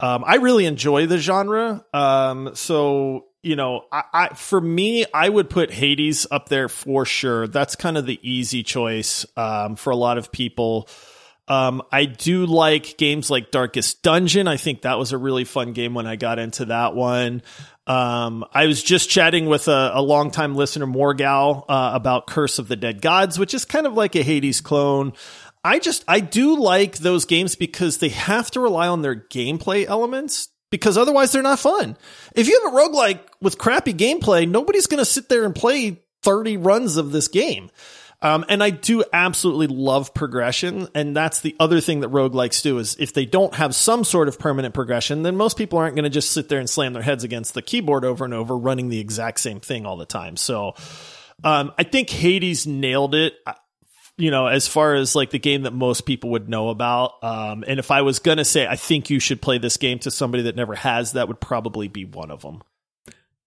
[0.01, 1.85] Um, I really enjoy the genre.
[1.93, 7.05] Um, so you know, I, I, for me, I would put Hades up there for
[7.05, 7.49] sure.
[7.49, 10.89] That's kind of the easy choice um, for a lot of people.
[11.49, 14.47] Um, I do like games like Darkest Dungeon.
[14.47, 17.43] I think that was a really fun game when I got into that one.
[17.87, 22.69] Um, I was just chatting with a, a longtime listener, Morgal, uh, about Curse of
[22.69, 25.13] the Dead Gods, which is kind of like a Hades clone.
[25.65, 29.87] I just, I do like those games because they have to rely on their gameplay
[29.87, 31.97] elements because otherwise they're not fun.
[32.35, 36.03] If you have a roguelike with crappy gameplay, nobody's going to sit there and play
[36.23, 37.71] 30 runs of this game.
[38.23, 40.89] Um, and I do absolutely love progression.
[40.95, 44.29] And that's the other thing that roguelikes do is if they don't have some sort
[44.29, 47.03] of permanent progression, then most people aren't going to just sit there and slam their
[47.03, 50.37] heads against the keyboard over and over, running the exact same thing all the time.
[50.37, 50.75] So,
[51.45, 53.35] um, I think Hades nailed it
[54.19, 57.15] you know, as far as like the game that most people would know about.
[57.23, 59.99] Um, and if I was going to say, I think you should play this game
[60.01, 62.63] to somebody that never has, that would probably be one of them.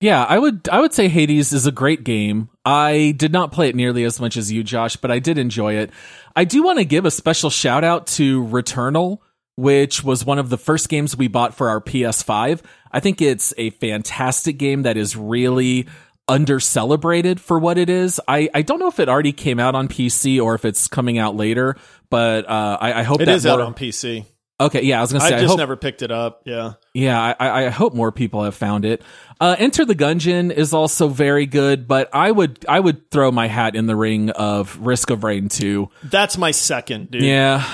[0.01, 2.49] Yeah, I would I would say Hades is a great game.
[2.65, 5.75] I did not play it nearly as much as you, Josh, but I did enjoy
[5.75, 5.91] it.
[6.35, 9.19] I do want to give a special shout out to Returnal,
[9.55, 12.61] which was one of the first games we bought for our PS5.
[12.91, 15.87] I think it's a fantastic game that is really
[16.27, 18.19] under celebrated for what it is.
[18.27, 21.17] I, I don't know if it already came out on PC or if it's coming
[21.17, 21.77] out later,
[22.09, 23.53] but uh, I, I hope it that is more...
[23.53, 24.25] out on PC.
[24.59, 25.35] Okay, yeah, I was gonna say.
[25.35, 25.57] I just I hope...
[25.57, 26.43] never picked it up.
[26.45, 29.01] Yeah, yeah, I, I hope more people have found it.
[29.41, 33.47] Uh, Enter the Gungeon is also very good, but I would I would throw my
[33.47, 35.89] hat in the ring of Risk of Rain 2.
[36.03, 37.23] That's my second, dude.
[37.23, 37.67] Yeah,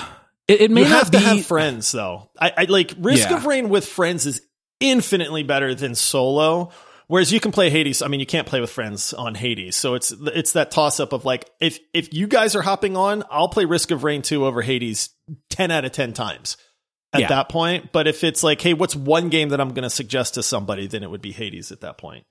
[0.48, 1.18] it, it may you have be...
[1.18, 2.30] to have friends though.
[2.40, 3.36] I, I like Risk yeah.
[3.36, 4.42] of Rain with friends is
[4.80, 6.72] infinitely better than solo
[7.12, 9.92] Whereas you can play Hades, I mean, you can't play with friends on Hades, so
[9.92, 13.50] it's it's that toss up of like if if you guys are hopping on, I'll
[13.50, 15.10] play Risk of Rain two over Hades
[15.50, 16.56] ten out of ten times
[17.12, 17.28] at yeah.
[17.28, 17.92] that point.
[17.92, 20.86] But if it's like, hey, what's one game that I'm going to suggest to somebody,
[20.86, 22.24] then it would be Hades at that point.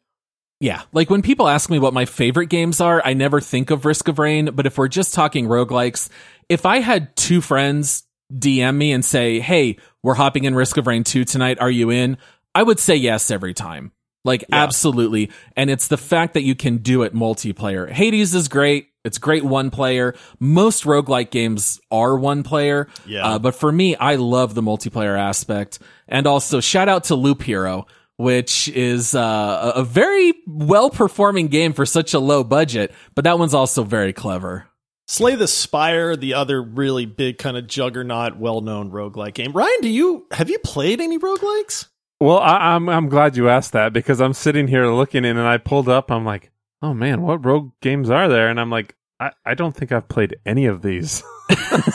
[0.60, 3.84] Yeah, like when people ask me what my favorite games are, I never think of
[3.84, 4.52] Risk of Rain.
[4.54, 6.10] But if we're just talking roguelikes,
[6.50, 10.86] if I had two friends DM me and say, hey, we're hopping in Risk of
[10.86, 12.18] Rain 2 tonight, are you in?
[12.54, 13.92] I would say yes every time
[14.24, 15.32] Like absolutely.
[15.56, 17.90] And it's the fact that you can do it multiplayer.
[17.90, 18.90] Hades is great.
[19.04, 20.14] It's great one player.
[20.40, 22.88] Most roguelike games are one player.
[23.08, 23.26] Yeah.
[23.26, 25.80] Uh, but for me, I love the multiplayer aspect.
[26.08, 31.48] And also shout out to Loop Hero, which is uh, a a very well performing
[31.48, 32.94] game for such a low budget.
[33.16, 34.68] But that one's also very clever.
[35.08, 39.52] Slay the Spire, the other really big kind of juggernaut, well-known roguelike game.
[39.52, 41.88] Ryan, do you have you played any roguelikes?
[42.22, 45.48] Well, I, I'm I'm glad you asked that because I'm sitting here looking in and
[45.48, 46.12] I pulled up.
[46.12, 46.52] I'm like,
[46.84, 48.48] oh man, what rogue games are there?
[48.48, 51.24] And I'm like, I, I don't think I've played any of these.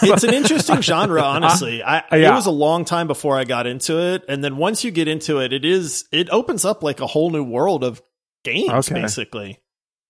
[0.03, 1.83] It's an interesting genre, honestly.
[1.83, 2.31] I, yeah.
[2.31, 5.09] It was a long time before I got into it, and then once you get
[5.09, 8.03] into it, it is it opens up like a whole new world of
[8.45, 9.01] games, Okay.
[9.01, 9.59] basically.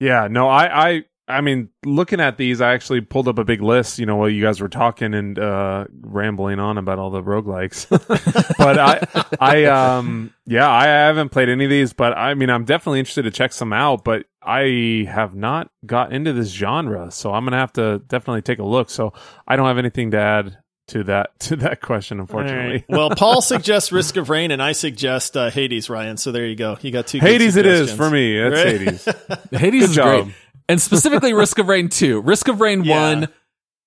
[0.00, 3.60] Yeah, no, I, I, I mean, looking at these, I actually pulled up a big
[3.60, 3.98] list.
[3.98, 7.88] You know, while you guys were talking and uh, rambling on about all the roguelikes.
[8.58, 12.64] but I, I, um, yeah, I haven't played any of these, but I mean, I'm
[12.64, 14.04] definitely interested to check some out.
[14.04, 18.60] But I have not got into this genre, so I'm gonna have to definitely take
[18.60, 18.88] a look.
[18.90, 19.12] So
[19.48, 20.58] I don't have anything to add
[20.88, 22.56] to that to that question, unfortunately.
[22.64, 22.84] All right.
[22.88, 26.16] Well, Paul suggests Risk of Rain, and I suggest uh, Hades, Ryan.
[26.16, 26.78] So there you go.
[26.80, 27.18] You got two.
[27.18, 28.38] good Hades, it is for me.
[28.38, 28.80] It's Right?
[28.80, 29.04] Hades.
[29.50, 30.24] Hades Good is job.
[30.24, 30.34] great.
[30.68, 32.20] And specifically Risk of Rain 2.
[32.20, 33.20] Risk of Rain Yeah.
[33.20, 33.28] 1,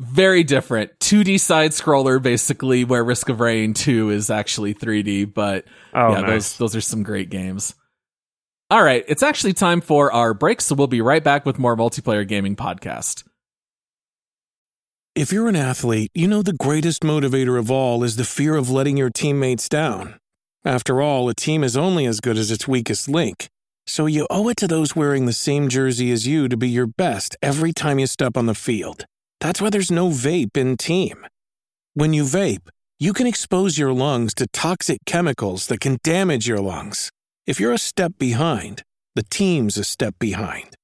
[0.01, 0.97] very different.
[0.99, 5.33] 2D side scroller, basically, where Risk of Rain 2 is actually 3D.
[5.33, 6.29] But Oh, yeah, nice.
[6.53, 7.75] those, those are some great games.
[8.71, 9.03] All right.
[9.07, 10.61] It's actually time for our break.
[10.61, 13.23] So we'll be right back with more multiplayer gaming podcast.
[15.15, 18.69] If you're an athlete, you know the greatest motivator of all is the fear of
[18.69, 20.19] letting your teammates down.
[20.63, 23.49] After all, a team is only as good as its weakest link.
[23.89, 26.85] So you owe it to those wearing the same jersey as you to be your
[26.85, 29.05] best every time you step on the field.
[29.39, 31.25] That's why there's no vape in team.
[31.95, 36.59] When you vape, you can expose your lungs to toxic chemicals that can damage your
[36.59, 37.09] lungs.
[37.47, 38.83] If you're a step behind,
[39.15, 40.75] the team's a step behind.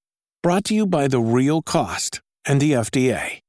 [0.42, 3.42] Brought to you by The Real Cost and the FDA.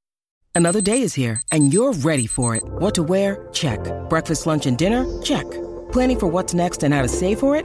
[0.54, 2.62] Another day is here, and you're ready for it.
[2.64, 3.48] What to wear?
[3.54, 3.80] Check.
[4.10, 5.06] Breakfast, lunch, and dinner?
[5.22, 5.50] Check.
[5.92, 7.64] Planning for what's next and how to save for it?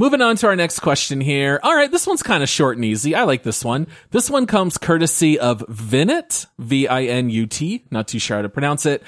[0.00, 1.60] Moving on to our next question here.
[1.62, 3.14] All right, this one's kind of short and easy.
[3.14, 3.86] I like this one.
[4.12, 7.84] This one comes courtesy of Vinut, V I N U T.
[7.90, 9.02] Not too sure how to pronounce it.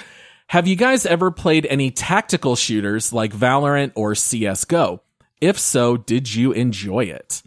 [0.49, 5.01] Have you guys ever played any tactical shooters like Valorant or CSGO?
[5.41, 7.43] If so, did you enjoy it?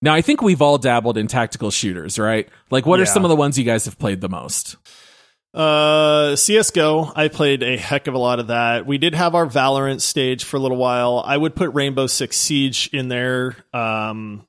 [0.00, 2.48] Now, I think we've all dabbled in tactical shooters, right?
[2.72, 4.74] Like, what are some of the ones you guys have played the most?
[5.54, 7.12] Uh, CS:GO.
[7.14, 8.86] I played a heck of a lot of that.
[8.86, 11.22] We did have our Valorant stage for a little while.
[11.24, 13.56] I would put Rainbow Six Siege in there.
[13.74, 14.46] Um,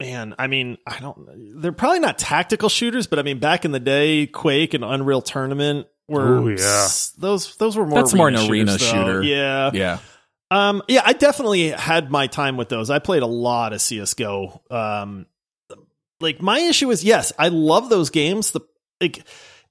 [0.00, 1.60] man, I mean, I don't.
[1.60, 5.20] They're probably not tactical shooters, but I mean, back in the day, Quake and Unreal
[5.20, 6.38] Tournament were.
[6.38, 6.88] Ooh, yeah.
[7.18, 7.98] Those those were more.
[8.00, 8.78] That's more an shooters, arena though.
[8.78, 9.22] shooter.
[9.22, 9.70] Yeah.
[9.74, 9.98] Yeah.
[10.50, 12.88] Um, yeah, I definitely had my time with those.
[12.88, 14.62] I played a lot of CS:GO.
[14.70, 15.26] Um,
[16.20, 18.52] like my issue is, yes, I love those games.
[18.52, 18.60] The
[19.00, 19.24] like,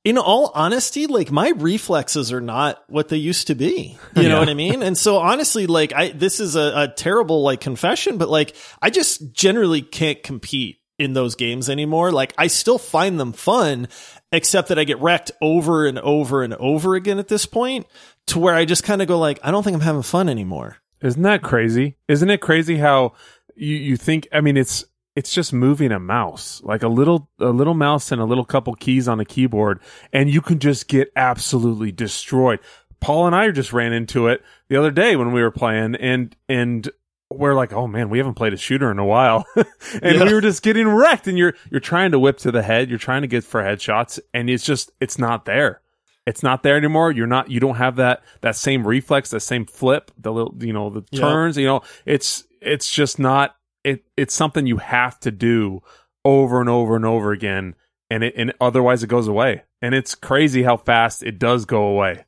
[0.07, 3.99] in all honesty, like my reflexes are not what they used to be.
[4.15, 4.81] You know what I mean?
[4.81, 8.89] And so honestly, like I, this is a, a terrible like confession, but like I
[8.89, 12.13] just generally can't compete in those games anymore.
[12.13, 13.89] Like I still find them fun,
[14.31, 17.85] except that I get wrecked over and over and over again at this point
[18.27, 20.77] to where I just kind of go like, I don't think I'm having fun anymore.
[21.01, 21.97] Isn't that crazy?
[22.07, 23.11] Isn't it crazy how
[23.57, 24.85] you, you think I mean it's
[25.17, 26.61] it's just moving a mouse.
[26.63, 29.79] Like a little a little mouse and a little couple keys on a keyboard
[30.13, 32.59] and you can just get absolutely destroyed.
[32.99, 36.35] Paul and I just ran into it the other day when we were playing and
[36.47, 36.89] and
[37.29, 40.23] we're like, "Oh man, we haven't played a shooter in a while." and Yeah.
[40.23, 42.99] we were just getting wrecked and you're you're trying to whip to the head, you're
[42.99, 45.81] trying to get for headshots and it's just it's not there
[46.27, 47.09] it's not there anymore.
[47.13, 50.73] You're not, you don't have that, that same reflex, that same flip, the little, you
[50.73, 51.21] know, the Yeah.
[51.21, 53.55] turns, you know, it's, it's just not,
[53.87, 55.81] it, it's something you have to do
[56.25, 57.75] over and over and over again.
[58.09, 59.63] And it, and otherwise it goes away.
[59.81, 62.25] And it's crazy how fast it does go away.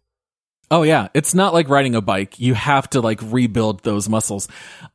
[0.71, 2.39] Oh yeah, it's not like riding a bike.
[2.39, 4.47] You have to like rebuild those muscles.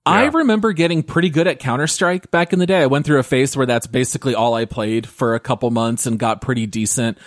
[0.06, 2.80] I remember getting pretty good at Counter-Strike back in the day.
[2.80, 6.06] I went through a phase where that's basically all I played for a couple months
[6.06, 7.18] and got pretty decent.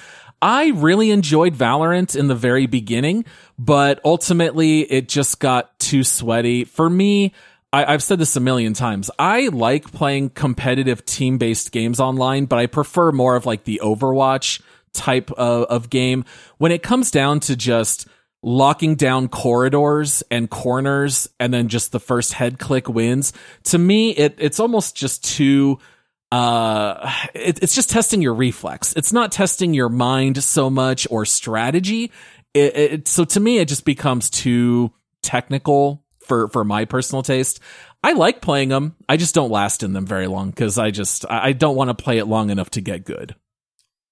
[0.41, 3.25] I really enjoyed Valorant in the very beginning,
[3.59, 6.63] but ultimately it just got too sweaty.
[6.63, 7.33] For me,
[7.73, 9.11] I, I've said this a million times.
[9.19, 13.81] I like playing competitive team based games online, but I prefer more of like the
[13.83, 14.61] Overwatch
[14.93, 16.25] type of, of game.
[16.57, 18.07] When it comes down to just
[18.41, 24.11] locking down corridors and corners and then just the first head click wins, to me,
[24.11, 25.79] it, it's almost just too
[26.29, 31.23] uh it, it's just testing your reflex it's not testing your mind so much or
[31.23, 32.11] strategy
[32.53, 34.91] it, it, so to me it just becomes too
[35.21, 37.59] technical for for my personal taste.
[38.03, 41.25] I like playing them i just don't last in them very long because i just
[41.29, 43.35] i don't want to play it long enough to get good.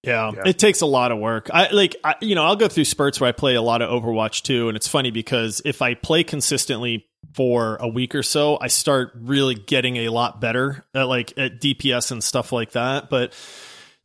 [0.05, 1.49] Yeah, yeah, it takes a lot of work.
[1.51, 3.89] I like, I, you know, I'll go through spurts where I play a lot of
[3.89, 8.59] Overwatch too, and it's funny because if I play consistently for a week or so,
[8.61, 13.09] I start really getting a lot better at like at DPS and stuff like that.
[13.09, 13.33] But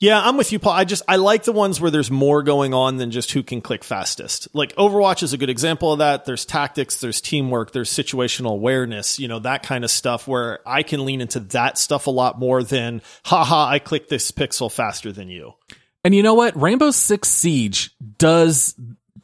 [0.01, 0.73] yeah, I'm with you, Paul.
[0.73, 3.61] I just I like the ones where there's more going on than just who can
[3.61, 4.49] click fastest.
[4.55, 6.25] Like Overwatch is a good example of that.
[6.25, 10.85] There's tactics, there's teamwork, there's situational awareness, you know, that kind of stuff where I
[10.85, 15.13] can lean into that stuff a lot more than haha, I click this pixel faster
[15.13, 15.53] than you.
[16.03, 16.59] And you know what?
[16.59, 18.75] Rainbow Six Siege does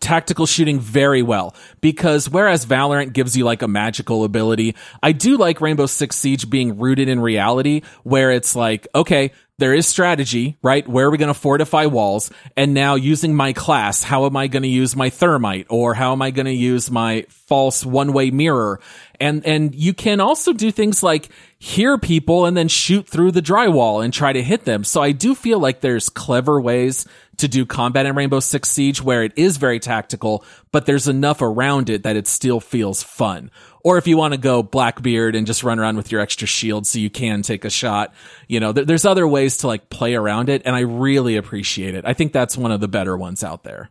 [0.01, 5.39] tactical shooting very well because whereas Valorant gives you like a magical ability, I do
[5.39, 10.59] like Rainbow Six Siege being rooted in reality where it's like, okay, there is strategy,
[10.63, 10.87] right?
[10.87, 12.31] Where are we going to fortify walls?
[12.57, 16.13] And now using my class, how am I going to use my thermite or how
[16.13, 18.81] am I going to use my false one way mirror?
[19.19, 23.41] And, and you can also do things like hear people and then shoot through the
[23.41, 24.85] drywall and try to hit them.
[24.85, 27.07] So I do feel like there's clever ways
[27.39, 31.41] to do combat in Rainbow Six Siege where it is very tactical, but there's enough
[31.41, 33.51] around it that it still feels fun.
[33.87, 36.89] Or if you want to go Blackbeard and just run around with your extra shield
[36.89, 38.13] so you can take a shot,
[38.49, 40.63] you know, there's other ways to like play around it.
[40.65, 42.05] And I really appreciate it.
[42.05, 43.91] I think that's one of the better ones out there.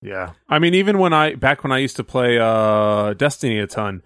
[0.00, 0.32] Yeah.
[0.48, 4.02] I mean, even when I, back when I used to play, uh, Destiny a ton,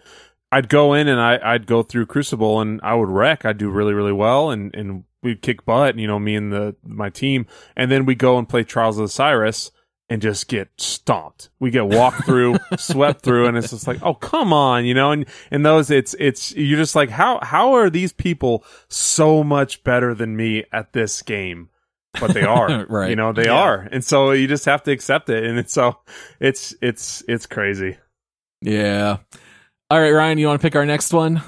[0.50, 3.44] I'd go in and I, I'd go through Crucible and I would wreck.
[3.44, 6.74] I'd do really, really well and, and we'd kick butt, you know, me and the,
[6.84, 7.46] my team.
[7.76, 9.70] And then we go and play Trials of Osiris
[10.12, 11.48] and just get stomped.
[11.58, 15.10] We get walked through, swept through, and it's just like, oh come on, you know.
[15.10, 19.82] And and those, it's it's you're just like, how how are these people so much
[19.84, 21.70] better than me at this game?
[22.20, 23.08] But they are, right?
[23.08, 23.54] You know, they yeah.
[23.54, 25.44] are, and so you just have to accept it.
[25.44, 25.96] And it's so
[26.38, 27.96] it's it's it's crazy.
[28.60, 29.16] Yeah.
[29.90, 31.40] All right, Ryan, you want to pick our next one?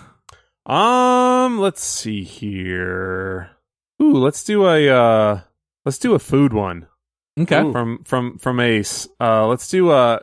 [0.65, 3.51] Um, let's see here.
[4.03, 5.41] Ooh, let's do a uh
[5.85, 6.87] let's do a food one.
[7.39, 7.63] Okay.
[7.63, 7.73] Ooh.
[7.73, 9.09] From from from Ace.
[9.21, 10.21] Uh let's do uh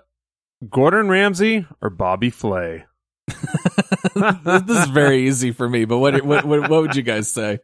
[0.69, 2.85] Gordon Ramsay or Bobby Flay.
[3.27, 7.59] this is very easy for me, but what, what what what would you guys say?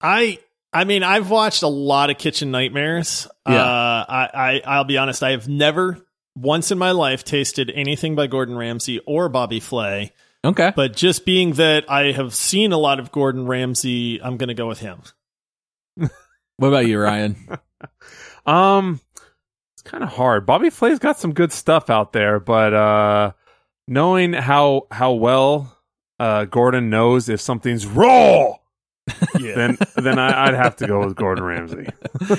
[0.00, 0.38] I
[0.72, 3.28] I mean, I've watched a lot of Kitchen Nightmares.
[3.48, 3.62] Yeah.
[3.62, 5.98] Uh, I, I I'll be honest, I have never
[6.36, 10.12] once in my life tasted anything by Gordon Ramsay or Bobby Flay.
[10.44, 10.72] Okay.
[10.74, 14.54] But just being that I have seen a lot of Gordon Ramsay, I'm going to
[14.54, 15.02] go with him.
[16.56, 17.36] What about you, Ryan?
[18.46, 19.00] um,
[19.74, 20.46] it's kind of hard.
[20.46, 23.32] Bobby Flay's got some good stuff out there, but uh,
[23.88, 25.78] knowing how how well
[26.18, 28.54] uh, Gordon knows if something's raw
[29.38, 29.54] yeah.
[29.54, 31.88] then then I, would have to go with Gordon Ramsay.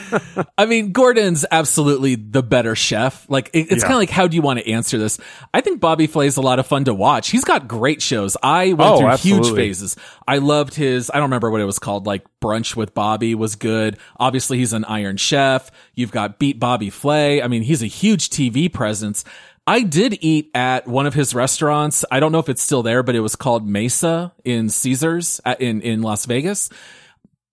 [0.57, 3.29] I mean, Gordon's absolutely the better chef.
[3.29, 3.87] Like, it, it's yeah.
[3.87, 5.19] kind of like, how do you want to answer this?
[5.53, 7.29] I think Bobby Flay's a lot of fun to watch.
[7.29, 8.35] He's got great shows.
[8.41, 9.49] I went oh, through absolutely.
[9.49, 9.95] huge phases.
[10.27, 11.11] I loved his.
[11.11, 12.07] I don't remember what it was called.
[12.07, 13.97] Like Brunch with Bobby was good.
[14.17, 15.69] Obviously, he's an Iron Chef.
[15.93, 17.41] You've got Beat Bobby Flay.
[17.41, 19.23] I mean, he's a huge TV presence.
[19.67, 22.05] I did eat at one of his restaurants.
[22.11, 25.59] I don't know if it's still there, but it was called Mesa in Caesars at,
[25.59, 26.69] in, in Las Vegas.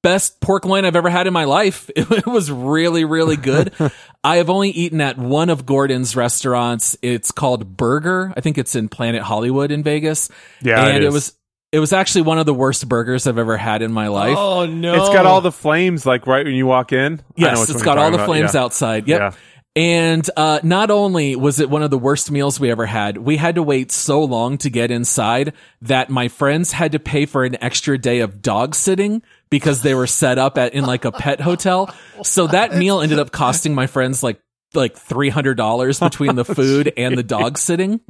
[0.02, 1.90] Best pork loin I've ever had in my life.
[1.96, 3.72] It, was really, really good.
[4.24, 6.96] I have only eaten at one of Gordon's restaurants.
[7.02, 8.32] It's called Burger.
[8.36, 10.28] I think it's in Planet Hollywood in Vegas.
[10.60, 10.84] Yeah.
[10.84, 11.34] And it, it was,
[11.72, 14.36] it was actually one of the worst burgers I've ever had in my life.
[14.36, 14.92] Oh no!
[14.92, 17.22] It's got all the flames like right when you walk in.
[17.34, 18.60] Yes, it's got all the flames yeah.
[18.60, 19.08] outside.
[19.08, 19.20] Yep.
[19.20, 19.32] Yeah.
[19.74, 23.38] And uh, not only was it one of the worst meals we ever had, we
[23.38, 27.44] had to wait so long to get inside that my friends had to pay for
[27.44, 31.12] an extra day of dog sitting because they were set up at in like a
[31.12, 31.92] pet hotel.
[32.24, 34.38] So that meal ended up costing my friends like
[34.74, 38.00] like three hundred dollars between the food and the dog sitting.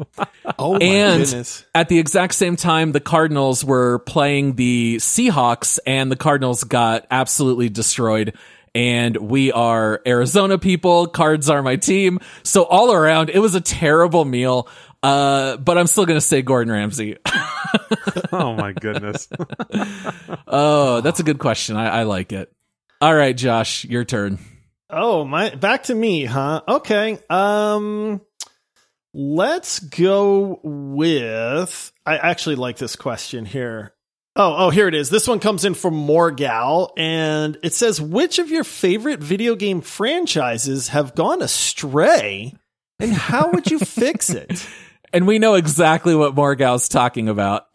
[0.58, 1.64] Oh and goodness.
[1.74, 7.06] at the exact same time, the Cardinals were playing the Seahawks, and the Cardinals got
[7.10, 8.34] absolutely destroyed
[8.74, 11.06] and we are Arizona people.
[11.06, 12.20] Cards are my team.
[12.42, 14.68] So all around, it was a terrible meal.
[15.02, 17.16] Uh, but I'm still going to say Gordon Ramsay.
[18.32, 19.28] oh my goodness.
[20.46, 21.76] oh, that's a good question.
[21.76, 22.52] I, I like it.
[23.00, 24.38] All right, Josh, your turn.
[24.88, 26.62] Oh, my, back to me, huh?
[26.68, 27.18] Okay.
[27.28, 28.20] Um,
[29.14, 31.92] Let's go with.
[32.06, 33.92] I actually like this question here.
[34.34, 35.10] Oh, oh, here it is.
[35.10, 39.82] This one comes in from Morgal, and it says, "Which of your favorite video game
[39.82, 42.54] franchises have gone astray,
[42.98, 44.66] and how would you fix it?"
[45.14, 47.66] And we know exactly what Morgal's talking about.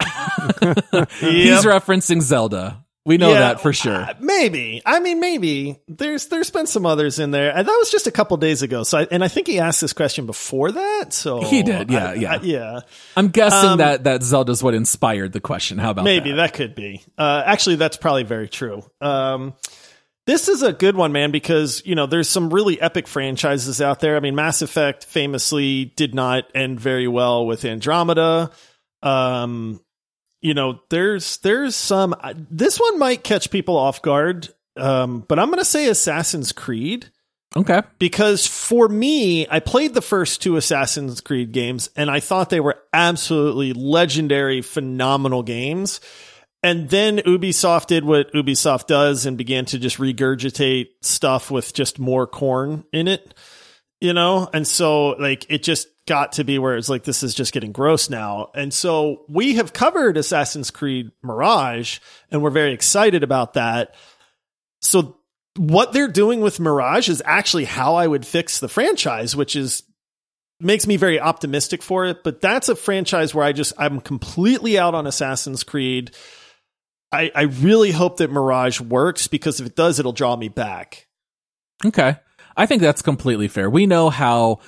[1.20, 2.84] He's referencing Zelda.
[3.08, 3.94] We know Yeah, that for sure.
[4.02, 4.82] uh, maybe.
[4.86, 5.80] I mean, maybe.
[5.88, 8.82] There's there's been some others in there, and that was just a couple days ago.
[8.84, 11.12] So, I, and I think he asked this question before that.
[11.14, 12.32] So He did, yeah, I- yeah.
[12.34, 12.80] I- yeah.
[13.16, 15.78] I'm guessing Um, that that Zelda's what inspired the question.
[15.78, 16.36] How about Maybe that?
[16.36, 17.02] that could be.
[17.16, 18.82] Uh, actually, that's probably very true.
[19.00, 19.54] Um,
[20.26, 24.00] this is a good one, man, because you know there's some really epic franchises out
[24.00, 24.14] there.
[24.16, 28.50] I mean, Mass Effect famously did not end very well with Andromeda.
[29.02, 29.80] Um,
[30.40, 32.14] you know, there's there's some.
[32.50, 37.10] This one might catch people off guard, um, but I'm going to say Assassin's Creed
[37.56, 37.82] Okay.
[37.98, 42.60] because for me, I played the first two Assassin's Creed games and I thought they
[42.60, 46.00] were absolutely legendary, phenomenal games.
[46.62, 51.98] And then Ubisoft did what Ubisoft does and began to just regurgitate stuff with just
[51.98, 53.32] more corn in it,
[54.00, 54.48] you know?
[54.52, 57.72] And so, like, it just got to be where it's like, this is just getting
[57.72, 58.50] gross now.
[58.54, 62.00] And so, we have covered Assassin's Creed Mirage
[62.30, 63.94] and we're very excited about that.
[64.80, 65.18] So,
[65.56, 69.82] what they're doing with Mirage is actually how I would fix the franchise, which is
[70.60, 72.24] makes me very optimistic for it.
[72.24, 76.12] But that's a franchise where I just I'm completely out on Assassin's Creed.
[77.10, 81.06] I, I really hope that Mirage works because if it does, it'll draw me back.
[81.84, 82.16] Okay.
[82.56, 83.70] I think that's completely fair.
[83.70, 84.60] We know how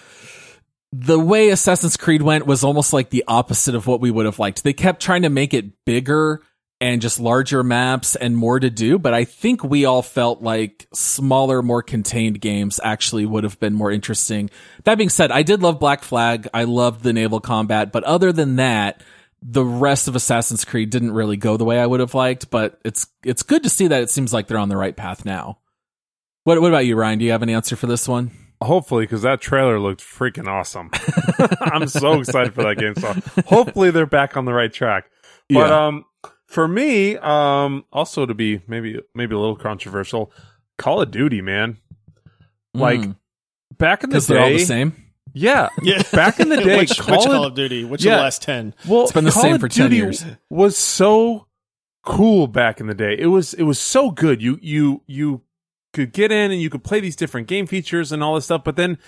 [0.93, 4.39] the way Assassin's Creed went was almost like the opposite of what we would have
[4.39, 4.65] liked.
[4.65, 6.43] They kept trying to make it bigger
[6.81, 10.89] and just larger maps and more to do, but I think we all felt like
[10.95, 14.51] smaller, more contained games actually would have been more interesting.
[14.85, 16.49] That being said, I did love Black Flag.
[16.55, 19.03] I loved the naval combat, but other than that,
[19.43, 22.81] the rest of Assassin's Creed didn't really go the way I would have liked, but
[22.85, 25.59] it's it's good to see that it seems like they're on the right path now.
[26.45, 27.19] What what about you, Ryan?
[27.19, 28.31] Do you have an answer for this one?
[28.63, 30.91] Hopefully, because that trailer looked freaking awesome.
[31.61, 32.95] I'm so excited for that game.
[32.95, 33.15] So
[33.47, 35.07] hopefully they're back on the right track.
[35.49, 35.87] But Yeah.
[35.87, 36.05] um,
[36.47, 40.31] for me, um, also to be maybe maybe a little controversial,
[40.79, 41.79] Call of Duty, man.
[42.75, 43.17] Like Mm.
[43.79, 44.93] back in the day, they're all the same.
[45.33, 46.03] yeah, Yeah.
[46.13, 47.85] back in the day, which, Call which of- Call of Duty?
[47.85, 48.13] Which Yeah.
[48.13, 48.75] of the last 10?
[48.87, 50.25] Well, It's been the Call same of for 10 Duty years.
[50.51, 51.47] Was so
[52.05, 53.17] cool back in the day.
[53.19, 54.43] It was it was so good.
[54.43, 55.43] You you you
[55.93, 58.65] could get in and you could play these different game features and all this stuff,
[58.65, 58.99] but then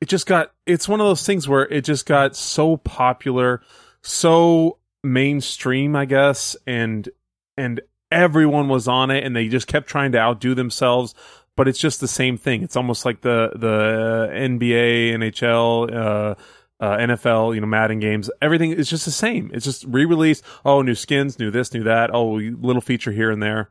[0.00, 3.62] it just got it's one of those things where it just got so popular,
[4.02, 7.08] so mainstream, I guess, and
[7.56, 7.80] and
[8.10, 11.14] everyone was on it and they just kept trying to outdo themselves
[11.56, 16.34] but it's just the same thing it's almost like the the NBA NHL uh
[16.80, 19.50] uh, NFL, you know, Madden games, everything is just the same.
[19.54, 20.42] It's just re-release.
[20.64, 22.10] Oh, new skins, new this, new that.
[22.12, 23.70] Oh, little feature here and there.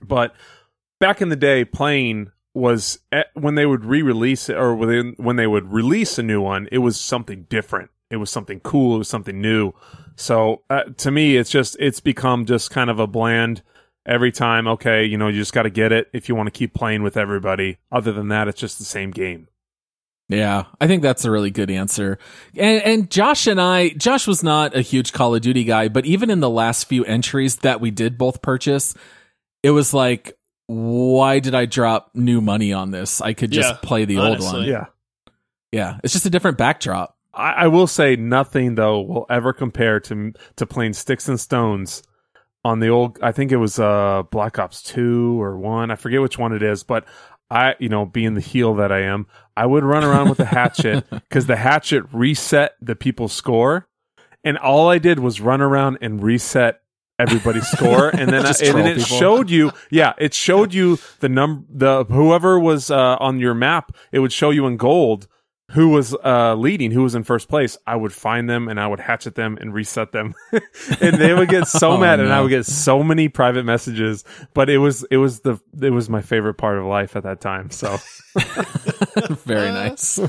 [0.00, 0.34] But
[0.98, 5.36] back in the day, playing was eh, when they would re-release it, or when when
[5.36, 7.90] they would release a new one, it was something different.
[8.10, 8.96] It was something cool.
[8.96, 9.72] It was something new.
[10.16, 13.62] So uh, to me, it's just it's become just kind of a bland.
[14.06, 16.52] Every time, okay, you know, you just got to get it if you want to
[16.52, 17.78] keep playing with everybody.
[17.90, 19.48] Other than that, it's just the same game.
[20.28, 22.18] Yeah, I think that's a really good answer.
[22.56, 26.06] And, and Josh and I, Josh was not a huge Call of Duty guy, but
[26.06, 28.94] even in the last few entries that we did both purchase,
[29.62, 30.35] it was like,
[30.66, 33.20] why did I drop new money on this?
[33.20, 34.64] I could just Yeah, play the old one.
[34.64, 34.86] Yeah.
[35.72, 37.16] Yeah, it's just a different backdrop.
[37.34, 42.02] I, I will say nothing though will ever compare to to playing sticks and stones
[42.64, 43.18] on the old.
[43.22, 45.90] I think it was uh Black Ops two or one.
[45.90, 47.04] I forget which one it is, but
[47.50, 50.46] I, you know, being the heel that I am, I would run around with the
[50.46, 53.86] hatchet because the hatchet reset the people's score,
[54.42, 56.80] and all I did was run around and reset
[57.18, 59.18] everybody's score, and then Just and then it people.
[59.18, 63.92] showed you, yeah, it showed you the number the whoever was uh, on your map.
[64.12, 65.26] It would show you in gold
[65.72, 68.86] who was uh, leading, who was in first place, I would find them and I
[68.86, 72.40] would hatchet them and reset them, and they would get so Oh, mad, and I
[72.40, 74.22] would get so many private messages.
[74.54, 77.40] But it was it was the it was my favorite part of life at that
[77.40, 77.70] time.
[77.70, 77.96] So
[79.44, 80.20] Very nice.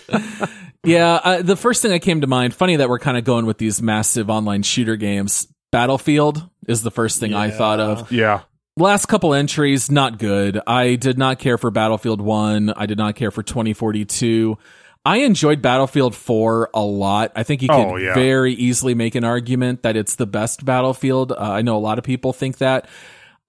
[0.83, 3.45] yeah, uh, the first thing that came to mind, funny that we're kind of going
[3.45, 5.47] with these massive online shooter games.
[5.71, 8.11] Battlefield is the first thing I thought of.
[8.11, 8.41] yeah,
[8.77, 10.59] last couple entries not good.
[10.65, 14.57] I did not care for battlefield 1 i did not care for 2042
[15.05, 17.31] i enjoyed battlefield 4 a lot.
[17.35, 18.13] I think you could Oh, yeah.
[18.13, 21.31] very easily make an argument that it's the best battlefield.
[21.31, 22.87] Uh, i know a lot of people think that.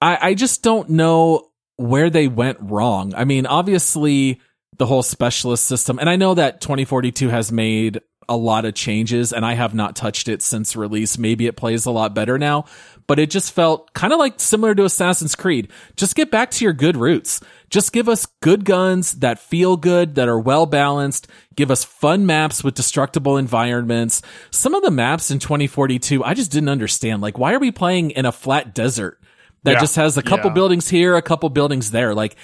[0.01, 3.15] I, I just don't know where they went wrong.
[3.17, 4.41] I mean obviously
[4.77, 9.33] the whole specialist system and i know that 2042 has made a lot of changes
[9.33, 11.17] and I have not touched it since release.
[11.19, 12.67] Maybe it plays a lot better now,
[13.07, 15.71] but it just felt kind of like similar to Assassin's Creed.
[15.97, 17.41] Just get back to your good roots.
[17.71, 21.27] Just give us good guns that feel good, that are well balanced.
[21.57, 24.23] Give us fun maps with destructible environments.
[24.51, 27.23] Some of the maps in 2042, I just didn't understand.
[27.23, 29.21] Like, why are we playing in a flat desert?
[29.65, 29.81] That Yeah.
[29.81, 30.55] just has a couple Yeah.
[30.55, 32.15] buildings here, a couple buildings there.
[32.15, 32.37] Like,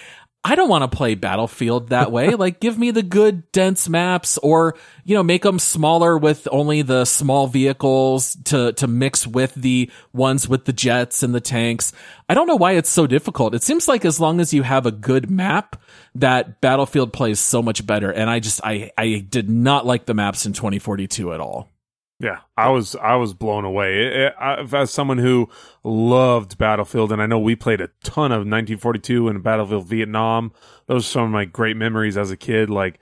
[0.47, 2.35] I don't want to play Battlefield that way.
[2.35, 6.83] like, give me the good dense maps or, you know, make them smaller with only
[6.83, 11.95] the small vehicles to, to mix with the ones with the jets and the tanks.
[12.29, 13.55] I don't know why it's so difficult.
[13.55, 15.81] It seems like as long as you have a good map,
[16.17, 18.11] that Battlefield plays so much better.
[18.11, 21.74] And I just, I, I did not like the maps in 2042 at all.
[22.21, 24.07] Yeah, I was I was blown away.
[24.07, 25.49] It, it, I, as someone who
[25.83, 30.53] loved Battlefield, and I know we played a ton of 1942 and Battlefield Vietnam.
[30.87, 32.71] Those are some of my great memories as a kid.
[32.71, 33.01] Like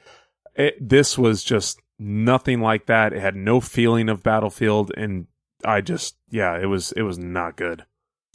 [0.54, 3.12] it, this was just nothing like that.
[3.12, 5.26] It had no feeling of Battlefield, and
[5.64, 7.84] I just yeah, it was it was not good.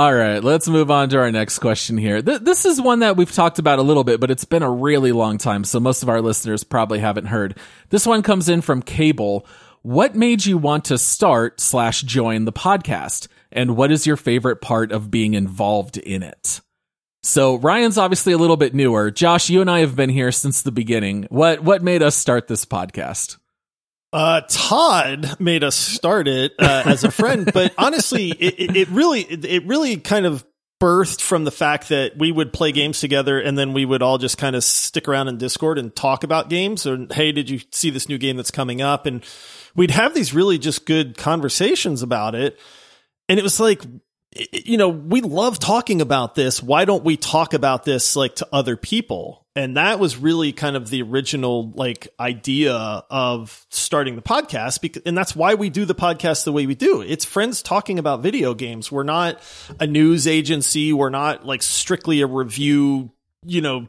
[0.00, 2.22] All right, let's move on to our next question here.
[2.22, 4.70] Th- this is one that we've talked about a little bit, but it's been a
[4.70, 7.58] really long time, so most of our listeners probably haven't heard.
[7.90, 9.46] This one comes in from Cable.
[9.82, 13.28] What made you want to start slash join the podcast?
[13.52, 16.62] And what is your favorite part of being involved in it?
[17.22, 19.10] So Ryan's obviously a little bit newer.
[19.10, 21.26] Josh, you and I have been here since the beginning.
[21.28, 23.36] What what made us start this podcast?
[24.12, 29.20] Uh, Todd made us start it uh, as a friend, but honestly, it, it, really,
[29.20, 30.44] it, really kind of
[30.80, 34.18] birthed from the fact that we would play games together and then we would all
[34.18, 36.86] just kind of stick around in Discord and talk about games.
[36.86, 39.06] Or hey, did you see this new game that's coming up?
[39.06, 39.22] And
[39.76, 42.58] we'd have these really just good conversations about it.
[43.28, 43.82] And it was like,
[44.32, 46.62] you know, we love talking about this.
[46.62, 49.44] Why don't we talk about this like to other people?
[49.56, 54.80] And that was really kind of the original like idea of starting the podcast.
[54.80, 57.02] Because, and that's why we do the podcast the way we do.
[57.02, 58.92] It's friends talking about video games.
[58.92, 59.42] We're not
[59.80, 60.92] a news agency.
[60.92, 63.10] We're not like strictly a review,
[63.44, 63.88] you know,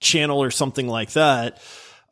[0.00, 1.62] channel or something like that.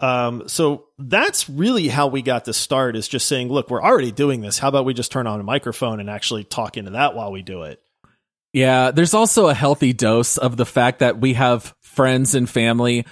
[0.05, 4.13] Um, so that's really how we got to start is just saying, look, we're already
[4.13, 4.59] doing this.
[4.59, 7.41] How about we just turn on a microphone and actually talk into that while we
[7.41, 7.81] do it?
[8.53, 13.07] Yeah, there's also a healthy dose of the fact that we have friends and family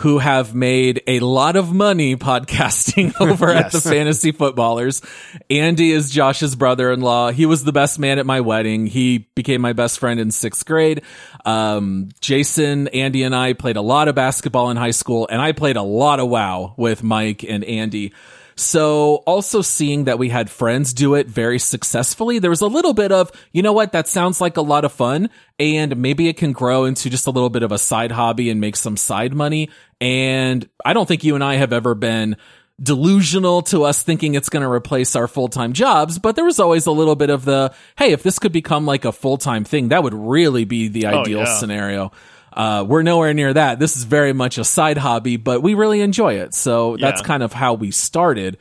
[0.00, 5.00] who have made a lot of money podcasting over at the Fantasy Footballers.
[5.48, 7.30] Andy is Josh's brother-in-law.
[7.30, 8.86] He was the best man at my wedding.
[8.86, 11.02] He became my best friend in sixth grade.
[11.46, 15.52] Um, Jason, Andy, and I played a lot of basketball in high school, and I
[15.52, 18.12] played a lot of WoW with Mike and Andy.
[18.58, 22.94] So also seeing that we had friends do it very successfully, there was a little
[22.94, 25.28] bit of, you know what, that sounds like a lot of fun
[25.58, 28.58] and maybe it can grow into just a little bit of a side hobby and
[28.58, 29.68] make some side money.
[30.00, 32.36] And I don't think you and I have ever been
[32.82, 36.86] delusional to us thinking it's going to replace our full-time jobs, but there was always
[36.86, 40.02] a little bit of the, hey, if this could become like a full-time thing, that
[40.02, 41.58] would really be the oh, ideal yeah.
[41.58, 42.12] scenario.
[42.56, 43.78] Uh, we're nowhere near that.
[43.78, 46.54] This is very much a side hobby, but we really enjoy it.
[46.54, 47.26] So that's Yeah.
[47.26, 48.56] kind of how we started.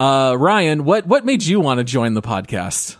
[0.00, 2.96] Uh, Ryan, what, what made you want to join the podcast?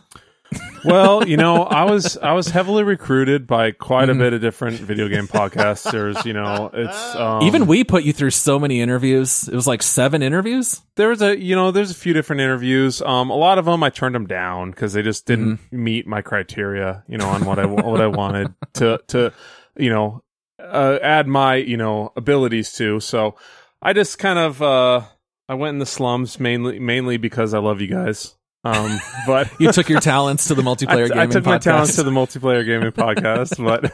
[0.84, 4.78] Well, you know, I was I was heavily recruited by quite a bit of different
[4.78, 6.24] video game podcasters.
[6.24, 9.48] You know, it's um, Even we put you through so many interviews.
[9.48, 10.80] It was like seven interviews.
[10.94, 13.02] there was a you know there's a few different interviews.
[13.02, 16.22] Um, a lot of them I turned them down because they just didn't meet my
[16.22, 17.02] criteria.
[17.08, 19.32] You know, on what I what I wanted to to
[19.76, 20.22] you know
[20.70, 23.00] uh, add my you know abilities to.
[23.00, 23.36] So
[23.82, 25.02] I just kind of uh
[25.48, 28.34] I went in the slums mainly mainly because I love you guys.
[28.64, 28.98] Um,
[29.28, 31.62] but You took your talents to the multiplayer I, gaming I took my podcast.
[31.62, 33.92] talents to the multiplayer gaming podcast, but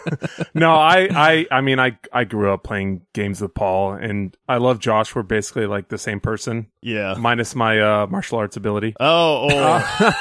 [0.54, 4.56] no, I, I, I mean, I, I grew up playing games with Paul, and I
[4.56, 5.14] love Josh.
[5.14, 7.16] We're basically like the same person, Yeah.
[7.18, 8.94] minus my uh, martial arts ability.
[8.98, 10.12] Oh, oh.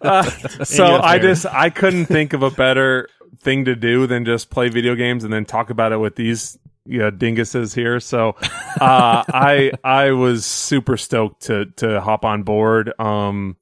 [0.00, 0.22] Uh,
[0.64, 3.08] so I just, I couldn't think of a better
[3.42, 6.58] thing to do than just play video games and then talk about it with these
[6.84, 8.00] yeah, dinguses here.
[8.00, 12.92] So, uh, I, I was super stoked to, to hop on board.
[12.98, 13.56] Um,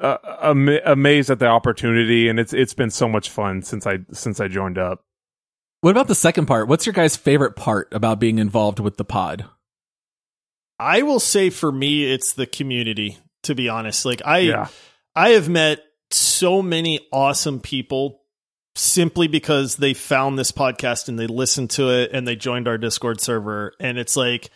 [0.00, 4.00] uh, ama- amazed at the opportunity, and it's it's been so much fun since I
[4.12, 5.04] since I joined up.
[5.80, 6.66] What about the second part?
[6.68, 9.46] What's your guys' favorite part about being involved with the pod?
[10.78, 14.04] I will say for me, it's the community, to be honest.
[14.04, 14.68] Like I, Yeah.
[15.14, 15.80] I have met
[16.10, 18.22] so many awesome people
[18.80, 22.78] simply because they found this podcast and they listened to it and they joined our
[22.78, 23.74] Discord server.
[23.78, 24.50] And it's like,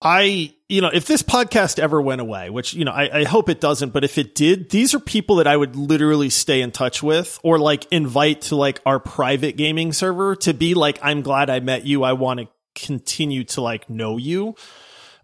[0.00, 3.48] I, you know, if this podcast ever went away, which, you know, I, I hope
[3.48, 6.72] it doesn't, but if it did, these are people that I would literally stay in
[6.72, 11.22] touch with or like invite to like our private gaming server to be like, I'm
[11.22, 12.02] glad I met you.
[12.02, 14.56] I want to continue to like know you.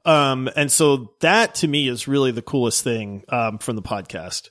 [0.05, 4.51] Um, and so that to me is really the coolest thing um, from the podcast.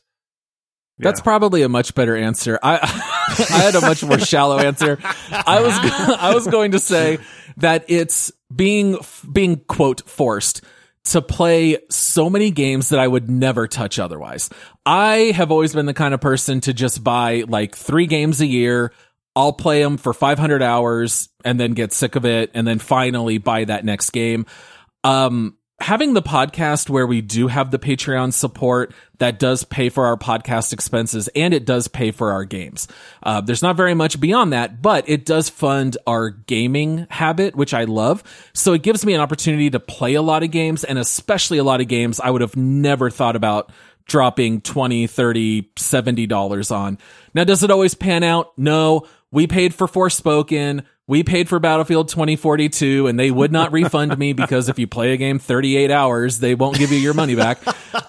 [1.00, 2.60] That's probably a much better answer.
[2.62, 2.78] I
[3.52, 4.98] I had a much more shallow answer.
[5.32, 5.74] I was
[6.20, 7.20] I was going to say
[7.58, 8.98] that it's being
[9.32, 10.64] being quote forced
[11.06, 14.50] to play so many games that I would never touch otherwise.
[14.86, 18.46] I have always been the kind of person to just buy like 3 games a
[18.46, 18.92] year.
[19.36, 23.38] I'll play them for 500 hours and then get sick of it and then finally
[23.38, 24.46] buy that next game.
[25.04, 30.06] Um having the podcast where we do have the Patreon support that does pay for
[30.06, 32.88] our podcast expenses and it does pay for our games.
[33.22, 37.74] Uh, there's not very much beyond that, but it does fund our gaming habit, which
[37.74, 38.24] I love.
[38.54, 41.64] So it gives me an opportunity to play a lot of games and especially a
[41.64, 43.72] lot of games I would have never thought about
[44.06, 46.98] dropping 20, 30, 70 dollars on.
[47.34, 48.58] Now, does it always pan out?
[48.58, 49.06] No.
[49.32, 54.34] We paid for Forspoken we paid for Battlefield 2042 and they would not refund me
[54.34, 57.60] because if you play a game 38 hours, they won't give you your money back.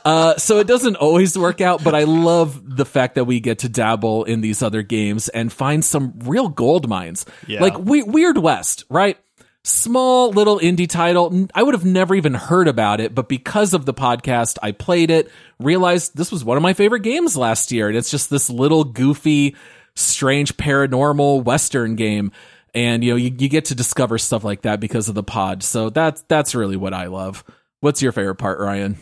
[0.05, 3.61] Uh, so it doesn't always work out, but I love the fact that we get
[3.61, 7.25] to dabble in these other games and find some real gold mines.
[7.47, 7.61] Yeah.
[7.61, 9.17] Like we- Weird West, right?
[9.63, 11.47] Small little indie title.
[11.55, 15.11] I would have never even heard about it, but because of the podcast, I played
[15.11, 17.89] it, realized this was one of my favorite games last year.
[17.89, 19.57] And it's just this little goofy,
[19.99, 22.33] strange paranormal Western game
[22.75, 25.63] and you know you, you get to discover stuff like that because of the pod
[25.63, 27.43] so that's that's really what i love
[27.81, 28.97] what's your favorite part ryan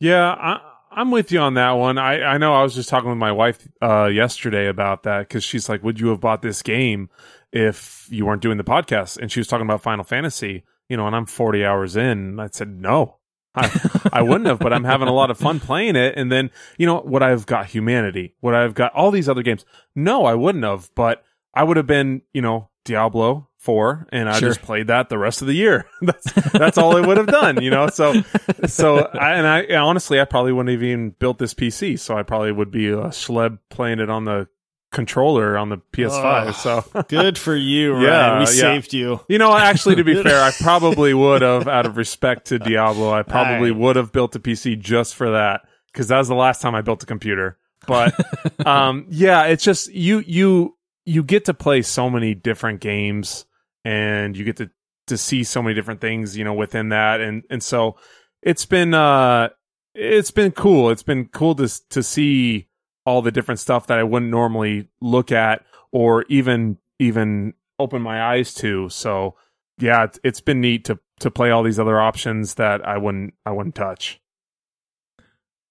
[0.00, 0.60] Yeah, I,
[0.90, 1.98] I'm with you on that one.
[1.98, 5.42] I, I know I was just talking with my wife uh, yesterday about that because
[5.44, 7.08] she's like, "Would you have bought this game
[7.52, 11.06] if you weren't doing the podcast?" And she was talking about Final Fantasy, you know,
[11.06, 12.38] and I'm 40 hours in.
[12.38, 13.18] I said, "No,
[13.54, 13.70] I,
[14.12, 16.86] I wouldn't have, but I'm having a lot of fun playing it." And then, you
[16.86, 19.64] know, what I've got Humanity, what I've got all these other games.
[19.94, 21.22] No, I wouldn't have, but
[21.54, 24.50] I would have been, you know, Diablo four, and I Sure.
[24.50, 25.86] just played that the rest of the year.
[26.02, 27.88] that's that's all I would have done, you know.
[27.88, 28.22] So,
[28.66, 31.98] so I, and I honestly, I probably wouldn't have even built this PC.
[31.98, 34.48] So I probably would be a schleb playing it on the
[34.94, 36.46] controller on the PS5.
[36.48, 36.54] Ugh.
[36.54, 38.04] so Good for you, Ryan.
[38.04, 38.46] Yeah, we yeah.
[38.46, 39.20] saved you.
[39.28, 43.12] you know, actually, to be fair, I probably would have, out of respect to Diablo,
[43.12, 43.80] I probably Right.
[43.80, 46.80] would have built a PC just for that because that was the last time I
[46.80, 47.58] built a computer.
[47.86, 48.14] But
[48.66, 53.44] um, yeah, it's just you you you get to play so many different games
[53.84, 54.70] and you get to
[55.08, 57.96] to see so many different things, you know, within that, and and so
[58.42, 59.50] it's been uh
[59.94, 60.88] it's been cool.
[60.90, 62.68] It's been cool to to see
[63.06, 68.22] all the different stuff that I wouldn't normally look at or even even open my
[68.22, 68.88] eyes to.
[68.88, 69.34] So
[69.78, 73.34] yeah, it's, it's been neat to to play all these other options that I wouldn't
[73.46, 74.20] I wouldn't touch.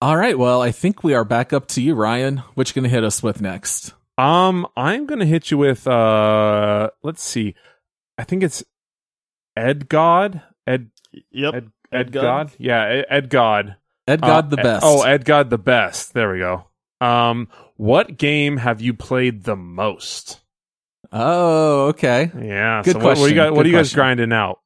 [0.02, 2.90] all right well i think we are back up to you ryan what you gonna
[2.90, 7.56] hit us with next Um, I'm gonna hit you with uh, let's see,
[8.18, 8.64] I think it's
[9.58, 10.90] Ed God, Ed
[11.32, 11.54] Yep.
[11.56, 12.22] Ed Ed Ed God?
[12.22, 13.76] God, yeah, Ed, Ed God,
[14.08, 16.14] ed god Uh, the Ed- best oh, Ed God the best.
[16.14, 16.66] There we go.
[17.04, 17.48] Um,
[17.78, 20.40] what game have you played the most?
[21.12, 23.36] oh okay Yeah, Good so what, what you question.
[23.36, 23.98] guys, what are you guys question.
[23.98, 24.60] grinding out?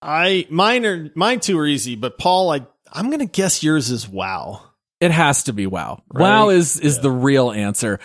[0.00, 4.08] I mine are mine two are easy, but Paul, I I'm gonna guess yours is
[4.08, 4.60] WoW.
[5.00, 6.02] It has to be WoW.
[6.12, 6.20] Right?
[6.20, 7.02] WoW is is Yeah.
[7.02, 7.98] the real answer.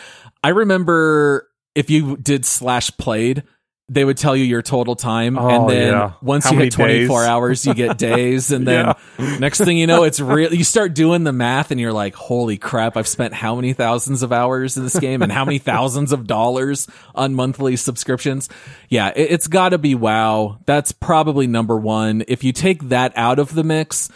[0.43, 3.43] I remember if you did slash played,
[3.89, 6.11] they would tell you your total time, Oh, and then yeah.
[6.21, 7.27] once How you hit twenty four days?
[7.29, 8.93] hours, you get days, and then
[9.39, 10.53] next thing you know, it's real.
[10.53, 12.97] You start doing the math, and you're like, "Holy crap!
[12.97, 16.27] I've spent how many thousands of hours in this game, and how many thousands of
[16.27, 18.49] dollars on monthly subscriptions?"
[18.89, 20.59] Yeah, it, it's got to be WoW.
[20.65, 22.23] That's probably number one.
[22.27, 24.09] If you take that out of the mix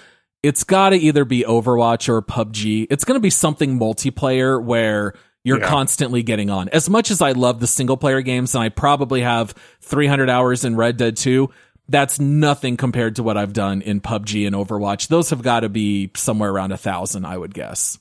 [0.44, 2.88] it's got to either be Overwatch or PUBG.
[2.90, 5.14] It's going to be something multiplayer where
[5.44, 5.68] you're Yeah.
[5.68, 6.70] constantly getting on.
[6.70, 10.64] As much as I love the single player games and I probably have 300 hours
[10.66, 11.50] in Red Dead 2,
[11.90, 15.08] that's nothing compared to what I've done in PUBG and Overwatch.
[15.08, 17.98] Those have got to be somewhere around a thousand, I would guess.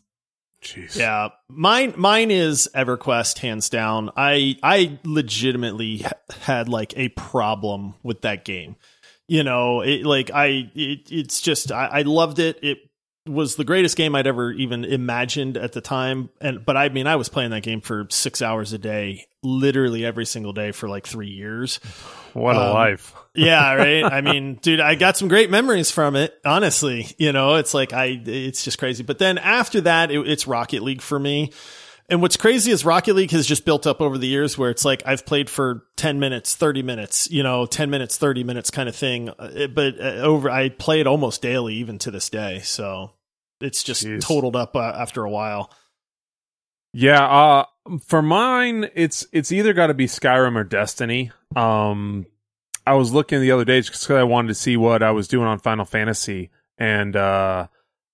[0.63, 0.95] Jeez.
[0.95, 4.11] Yeah, mine mine is EverQuest hands down.
[4.15, 6.05] I I legitimately
[6.43, 8.77] had like a problem with that game.
[9.27, 12.59] You know, it like I it, it's just I, I loved it.
[12.63, 12.79] It
[13.31, 16.31] was the greatest game I'd ever even imagined at the time.
[16.41, 20.05] And but I mean, I was playing that game for six hours a day, literally
[20.05, 21.81] every single day for like three years.
[22.33, 23.15] What a Um, life.
[23.35, 24.05] yeah, right.
[24.05, 26.35] I mean, dude, I got some great memories from it.
[26.45, 29.03] Honestly, you know, it's like I, it's just crazy.
[29.03, 31.53] But then after that, it, it's Rocket League for me.
[32.09, 34.85] And what's crazy is Rocket League has just built up over the years where it's
[34.85, 38.89] like I've played for 10 minutes, 30 minutes, you know, 10 minutes, 30 minutes kind
[38.89, 39.29] of thing.
[39.31, 42.63] Uh, But uh, over, I play it almost daily, even to this day.
[42.65, 43.13] So
[43.61, 44.21] it's just Jeez.
[44.21, 45.71] totaled up uh, after a while.
[46.93, 47.65] Yeah, uh
[48.07, 51.31] for mine it's it's either got to be Skyrim or Destiny.
[51.55, 52.27] Um
[52.87, 55.29] I was looking the other day just because I wanted to see what I was
[55.29, 57.69] doing on Final Fantasy, and uh,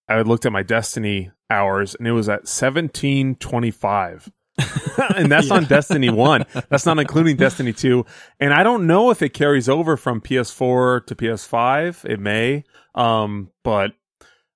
[0.09, 4.31] I looked at my Destiny hours, and it was at seventeen twenty five.
[5.17, 6.47] and that's on Destiny 1.
[6.71, 8.07] That's not including Destiny 2.
[8.41, 12.07] And I don't know if it carries over from PS4 to PS5.
[12.07, 12.65] It may.
[12.95, 13.93] Um, but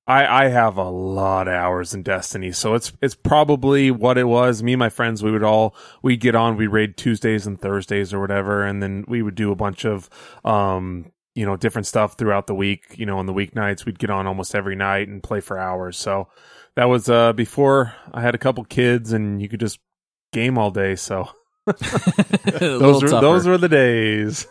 [0.07, 4.25] I, I have a lot of hours in Destiny, so it's it's probably what it
[4.25, 4.63] was.
[4.63, 8.13] Me and my friends, we would all we'd get on, we raid Tuesdays and Thursdays
[8.13, 10.11] or whatever, and then we would do a bunch of
[10.45, 12.99] um you know different stuff throughout the week.
[12.99, 15.97] You know, on the weeknights, we'd get on almost every night and play for hours.
[15.97, 16.29] So
[16.75, 19.79] that was uh before I had a couple kids, and you could just
[20.33, 20.97] game all day.
[20.97, 21.29] So
[22.59, 24.47] those were those were the days.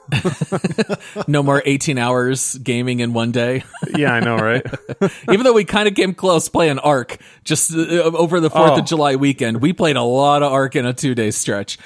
[1.28, 3.64] no more 18 hours gaming in one day.
[3.96, 4.64] yeah, I know, right?
[5.32, 8.80] Even though we kind of came close playing Ark just uh, over the 4th oh.
[8.80, 11.80] of July weekend, we played a lot of Ark in a 2-day stretch.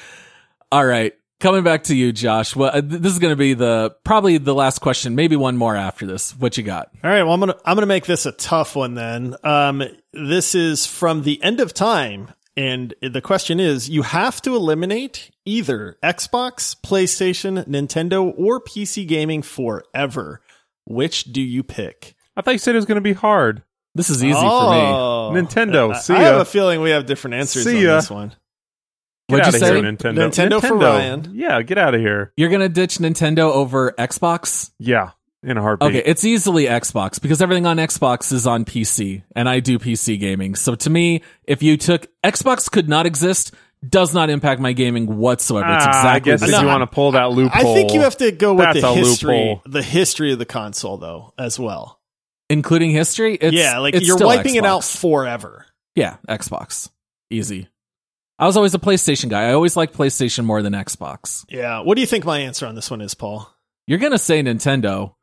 [0.71, 2.53] All right, coming back to you, Josh.
[2.55, 5.75] Well, uh, this is going to be the probably the last question, maybe one more
[5.75, 6.35] after this.
[6.37, 6.91] What you got?
[7.01, 9.35] All right, well I'm going to I'm going to make this a tough one then.
[9.43, 14.55] Um this is from the end of time and the question is you have to
[14.55, 20.41] eliminate either Xbox, PlayStation, Nintendo, or PC gaming forever.
[20.85, 22.15] Which do you pick?
[22.35, 23.63] I thought you said it was going to be hard.
[23.95, 25.41] This is easy oh, for me.
[25.41, 25.45] Oh.
[25.45, 25.95] Nintendo.
[25.95, 26.21] See I, ya.
[26.21, 28.29] I have a feeling we have different answers see on this one.
[29.29, 29.75] Get What'd out of say?
[29.75, 30.29] here, Nintendo.
[30.29, 30.59] Nintendo.
[30.59, 31.31] Nintendo for Ryan.
[31.33, 32.33] Yeah, get out of here.
[32.35, 34.71] You're going to ditch Nintendo over Xbox?
[34.79, 35.11] Yeah
[35.43, 35.89] in a heartbeat.
[35.89, 40.19] Okay, it's easily Xbox because everything on Xbox is on PC and I do PC
[40.19, 40.55] gaming.
[40.55, 43.53] So to me, if you took Xbox could not exist,
[43.87, 45.73] does not impact my gaming whatsoever.
[45.73, 47.59] It's exactly ah, I guess if you want to pull that loophole.
[47.59, 49.61] I think you have to go with the history, loophole.
[49.65, 51.99] the history of the console though, as well.
[52.49, 53.35] Including history?
[53.35, 54.57] It's, yeah, like it's you're wiping Xbox.
[54.57, 55.65] it out forever.
[55.95, 56.89] Yeah, Xbox.
[57.29, 57.67] Easy.
[58.39, 59.43] I was always a PlayStation guy.
[59.43, 61.45] I always liked PlayStation more than Xbox.
[61.49, 61.79] Yeah.
[61.81, 63.49] What do you think my answer on this one is, Paul?
[63.87, 65.13] You're going to say Nintendo.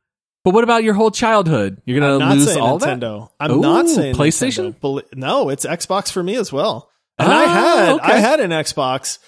[0.42, 1.82] But what about your whole childhood?
[1.84, 3.28] You're gonna lose all Nintendo.
[3.38, 3.44] that.
[3.44, 4.74] I'm Ooh, not saying PlayStation.
[4.74, 5.02] Nintendo.
[5.14, 6.90] No, it's Xbox for me as well.
[7.18, 8.12] And I had okay.
[8.12, 9.18] I had an Xbox.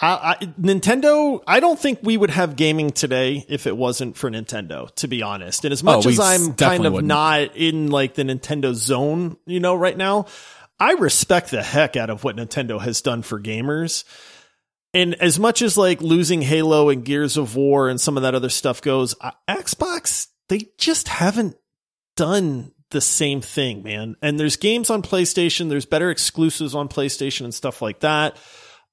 [0.00, 1.42] I, I, Nintendo.
[1.46, 4.92] I don't think we would have gaming today if it wasn't for Nintendo.
[4.96, 7.08] To be honest, and as much oh, as I'm kind of wouldn't.
[7.08, 10.26] not in like the Nintendo zone, you know, right now,
[10.80, 14.04] I respect the heck out of what Nintendo has done for gamers.
[14.94, 18.34] And as much as like losing Halo and Gears of War and some of that
[18.34, 21.56] other stuff goes, uh, Xbox they just haven't
[22.16, 24.16] done the same thing, man.
[24.22, 28.36] And there's games on PlayStation, there's better exclusives on PlayStation and stuff like that.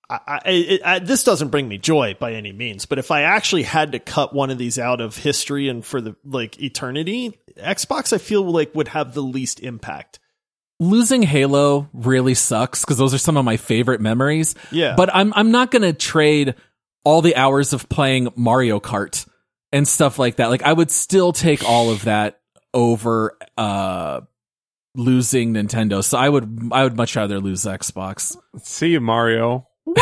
[0.09, 3.21] I, I, it, I, this doesn't bring me joy by any means, but if I
[3.21, 7.39] actually had to cut one of these out of history and for the like eternity,
[7.57, 10.19] Xbox I feel like would have the least impact.
[10.79, 14.55] Losing Halo really sucks because those are some of my favorite memories.
[14.71, 16.55] Yeah, but I'm I'm not gonna trade
[17.03, 19.27] all the hours of playing Mario Kart
[19.71, 20.47] and stuff like that.
[20.47, 22.39] Like I would still take all of that
[22.73, 24.21] over uh
[24.95, 26.03] losing Nintendo.
[26.03, 28.37] So I would I would much rather lose Xbox.
[28.61, 29.67] See you, Mario.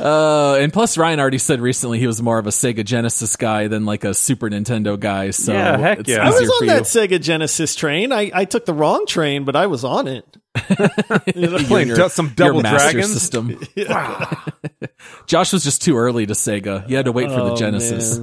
[0.00, 3.66] uh, and plus, Ryan already said recently he was more of a Sega Genesis guy
[3.66, 5.30] than like a Super Nintendo guy.
[5.30, 6.26] So yeah, heck yeah.
[6.26, 8.12] I was on that Sega Genesis train.
[8.12, 10.36] I, I took the wrong train, but I was on it.
[11.66, 13.58] playing your, some Double dragon system.
[15.26, 16.88] Josh was just too early to Sega.
[16.88, 18.20] You had to wait for the oh, Genesis.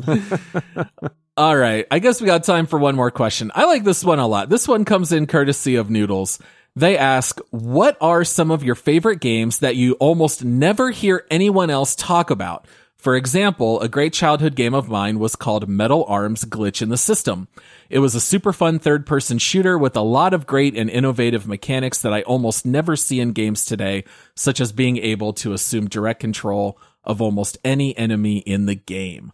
[1.38, 1.86] All right.
[1.91, 3.51] I guess we got time for one more question.
[3.53, 4.49] I like this one a lot.
[4.49, 6.39] This one comes in courtesy of Noodles.
[6.75, 11.69] They ask, what are some of your favorite games that you almost never hear anyone
[11.69, 12.67] else talk about?
[12.98, 16.98] For example, a great childhood game of mine was called Metal Arms Glitch in the
[16.98, 17.48] System.
[17.89, 21.48] It was a super fun third person shooter with a lot of great and innovative
[21.48, 24.04] mechanics that I almost never see in games today,
[24.36, 29.32] such as being able to assume direct control of almost any enemy in the game.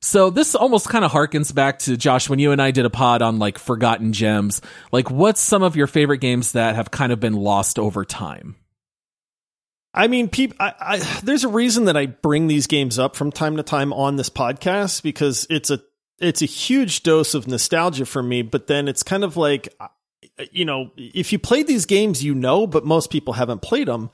[0.00, 2.90] So this almost kind of harkens back to Josh when you and I did a
[2.90, 4.60] pod on like forgotten gems.
[4.92, 8.56] Like what's some of your favorite games that have kind of been lost over time?
[9.96, 13.32] I mean, people, I, I, there's a reason that I bring these games up from
[13.32, 15.80] time to time on this podcast because it's a
[16.18, 18.42] it's a huge dose of nostalgia for me.
[18.42, 19.74] But then it's kind of like,
[20.50, 24.10] you know, if you played these games, you know, but most people haven't played them.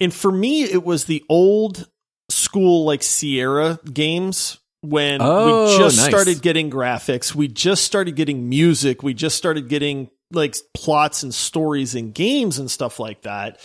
[0.00, 1.88] And for me, it was the old
[2.28, 6.08] school like Sierra games when oh, we just nice.
[6.08, 11.34] started getting graphics, we just started getting music, we just started getting like plots and
[11.34, 13.58] stories and games and stuff like that.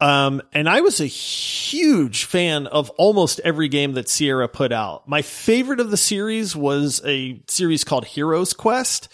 [0.00, 5.08] Um, and I was a huge fan of almost every game that Sierra put out.
[5.08, 9.08] My favorite of the series was a series called Hero's Quest.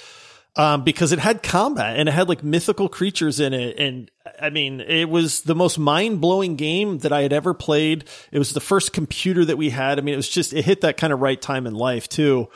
[0.56, 3.76] Um, because it had combat and it had like mythical creatures in it.
[3.76, 4.08] And
[4.40, 8.04] I mean, it was the most mind blowing game that I had ever played.
[8.30, 9.98] It was the first computer that we had.
[9.98, 12.50] I mean, it was just, it hit that kind of right time in life too.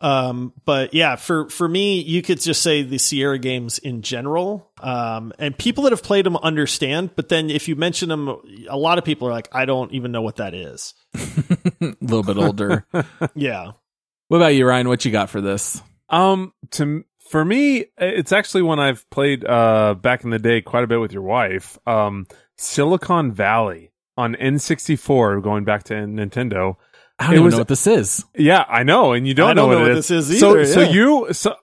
[0.00, 4.71] Um, but yeah, for, for me, you could just say the Sierra games in general.
[4.82, 8.28] Um, and people that have played them understand, but then if you mention them,
[8.68, 10.94] a lot of people are like, I don't even know what that is.
[11.14, 11.20] a
[12.00, 12.84] little bit older.
[13.34, 13.72] yeah.
[14.28, 14.88] What about you, Ryan?
[14.88, 15.80] What you got for this?
[16.08, 20.84] Um, to for me, it's actually one I've played uh back in the day quite
[20.84, 21.78] a bit with your wife.
[21.86, 22.26] Um,
[22.58, 26.76] Silicon Valley on N64, going back to Nintendo.
[27.18, 28.24] I don't It even was- know what this is.
[28.36, 30.40] Yeah, I know, and you don't, I don't know, know what, what it this is
[30.40, 30.90] So, either, so yeah.
[30.90, 31.54] you, so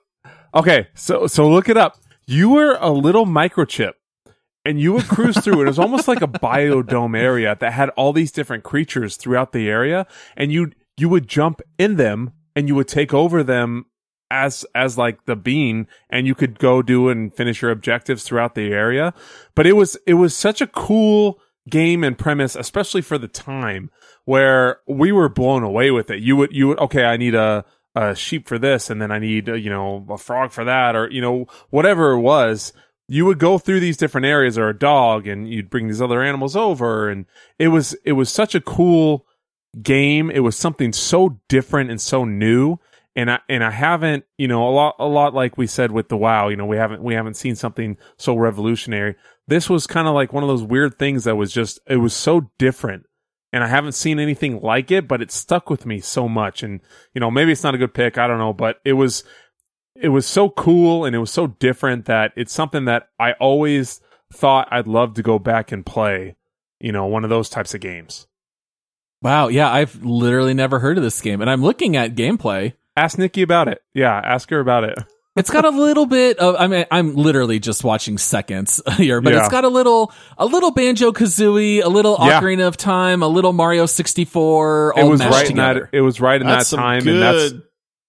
[0.54, 1.96] okay, so so look it up.
[2.30, 3.94] You were a little microchip,
[4.64, 5.54] and you would cruise through.
[5.54, 9.50] and It was almost like a biodome area that had all these different creatures throughout
[9.50, 10.06] the area,
[10.36, 13.86] and you you would jump in them, and you would take over them
[14.30, 18.54] as as like the bean and you could go do and finish your objectives throughout
[18.54, 19.12] the area
[19.56, 23.90] but it was it was such a cool game and premise especially for the time
[24.26, 27.64] where we were blown away with it you would you would okay i need a
[27.94, 30.94] a sheep for this and then i need uh, you know a frog for that
[30.94, 32.72] or you know whatever it was
[33.08, 36.22] you would go through these different areas or a dog and you'd bring these other
[36.22, 37.26] animals over and
[37.58, 39.26] it was it was such a cool
[39.82, 42.78] game it was something so different and so new
[43.16, 46.08] and I and I haven't, you know, a lot a lot like we said with
[46.08, 49.16] the WoW, you know, we haven't we haven't seen something so revolutionary.
[49.48, 52.14] This was kind of like one of those weird things that was just it was
[52.14, 53.06] so different.
[53.52, 56.62] And I haven't seen anything like it, but it stuck with me so much.
[56.62, 56.80] And
[57.14, 59.24] you know, maybe it's not a good pick, I don't know, but it was
[59.96, 64.00] it was so cool and it was so different that it's something that I always
[64.32, 66.36] thought I'd love to go back and play,
[66.78, 68.26] you know, one of those types of games.
[69.22, 72.72] Wow, yeah, I've literally never heard of this game, and I'm looking at gameplay.
[72.96, 73.82] Ask Nikki about it.
[73.92, 74.98] Yeah, ask her about it.
[75.40, 76.54] It's got a little bit of.
[76.58, 79.40] I mean, I'm literally just watching seconds here, but Yeah.
[79.40, 82.40] it's got a little, a little Banjo Kazooie, a little Yeah.
[82.40, 84.94] Ocarina of Time, a little Mario 64.
[84.96, 87.14] All it was mashed right in that it was right in That's that time good,
[87.14, 87.52] and that's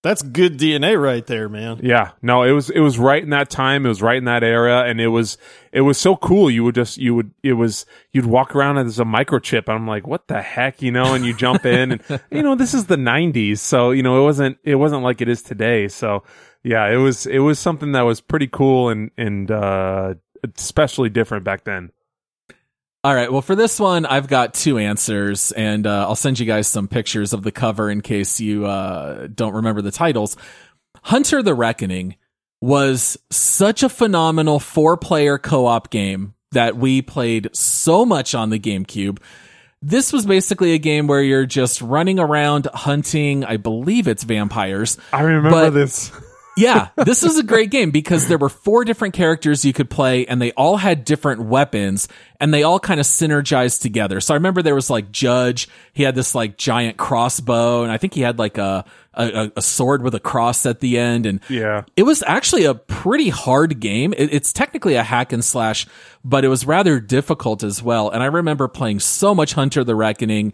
[0.04, 1.80] that's good DNA right there, man.
[1.84, 2.12] yeah.
[2.22, 3.86] No it was it was right in that time.
[3.86, 4.84] It was right in that era.
[4.84, 5.38] And it was
[5.72, 6.50] it was so cool.
[6.50, 9.68] You would just you would it was you'd walk around as a microchip.
[9.68, 10.82] And i'm like what the heck?
[10.82, 14.02] You know and you jump in and you know this is the 90s so you
[14.02, 15.88] know it wasn't it wasn't like it is today.
[15.88, 16.24] So
[16.64, 20.16] yeah it was it was something that was pretty cool and and uh
[20.58, 21.92] especially different back then
[23.04, 23.32] All right.
[23.32, 26.88] Well, for this one, I've got two answers, and uh, I'll send you guys some
[26.88, 30.38] pictures of the cover in case you uh, don't remember the titles.
[31.02, 32.16] Hunter the Reckoning
[32.62, 38.52] was such a phenomenal four player co op game that we played so much on
[38.52, 39.18] the GameCube.
[39.82, 45.00] This was basically a game where you're just running around hunting, I believe it's vampires.
[45.12, 46.12] i remember But- this
[46.62, 50.26] yeah, this is a great game because there were four different characters you could play
[50.26, 52.08] and they all had different weapons
[52.40, 54.20] and they all kind of synergized together.
[54.20, 57.98] So I remember there was like Judge, he had this like giant crossbow and I
[57.98, 61.42] think he had like a, a, a sword with a cross at the end and
[61.50, 64.14] yeah it was actually a pretty hard game.
[64.18, 65.86] It, it's technically a hack and slash,
[66.24, 68.10] but it was rather difficult as well.
[68.10, 70.54] And I remember playing so much Hunter the Reckoning.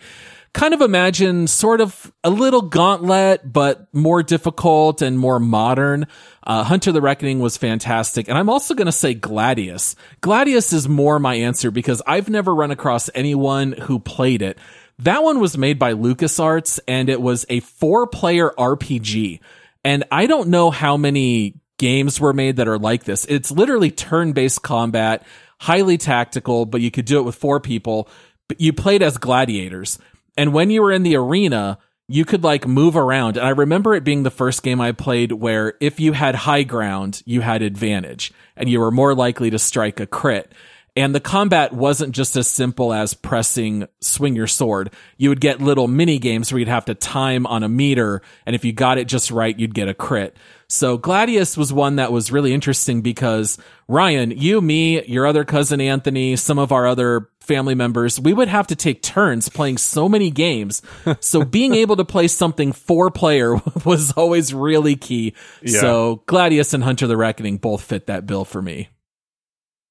[0.58, 6.08] Kind of imagine sort of a little gauntlet, but more difficult and more modern.
[6.42, 8.28] Uh, Hunter the Reckoning was fantastic.
[8.28, 9.94] And I'm also going to say Gladius.
[10.22, 14.58] Gladius is more my answer because I've never run across anyone who played it.
[14.98, 19.40] That one was made by LucasArts and it was a four player RPG.
[19.84, 23.26] And I don't know how many games were made that are like this.
[23.26, 25.24] It's literally turn based combat,
[25.60, 28.10] highly tactical, but you could do it with four people.
[28.48, 30.00] But you played as gladiators.
[30.38, 33.38] And when you were in the arena, you could like move around.
[33.38, 36.64] And I remember it being the first game I played where if you had high
[36.64, 40.54] ground, you had advantage and you were more likely to strike a crit.
[40.96, 44.92] And the combat wasn't just as simple as pressing swing your sword.
[45.18, 48.24] You would get little mini games where you'd have to time on a meter.
[48.48, 50.36] And if you got it just right, you'd get a crit.
[50.68, 55.82] So Gladius was one that was really interesting because Ryan, you, me, your other cousin
[55.82, 60.08] Anthony, some of our other family members, we would have to take turns playing so
[60.08, 60.82] many games.
[61.22, 65.34] so being able to play something four player was always really key.
[65.64, 65.80] Yeah.
[65.82, 68.90] So Gladius and Hunter the Reckoning both fit that bill for me.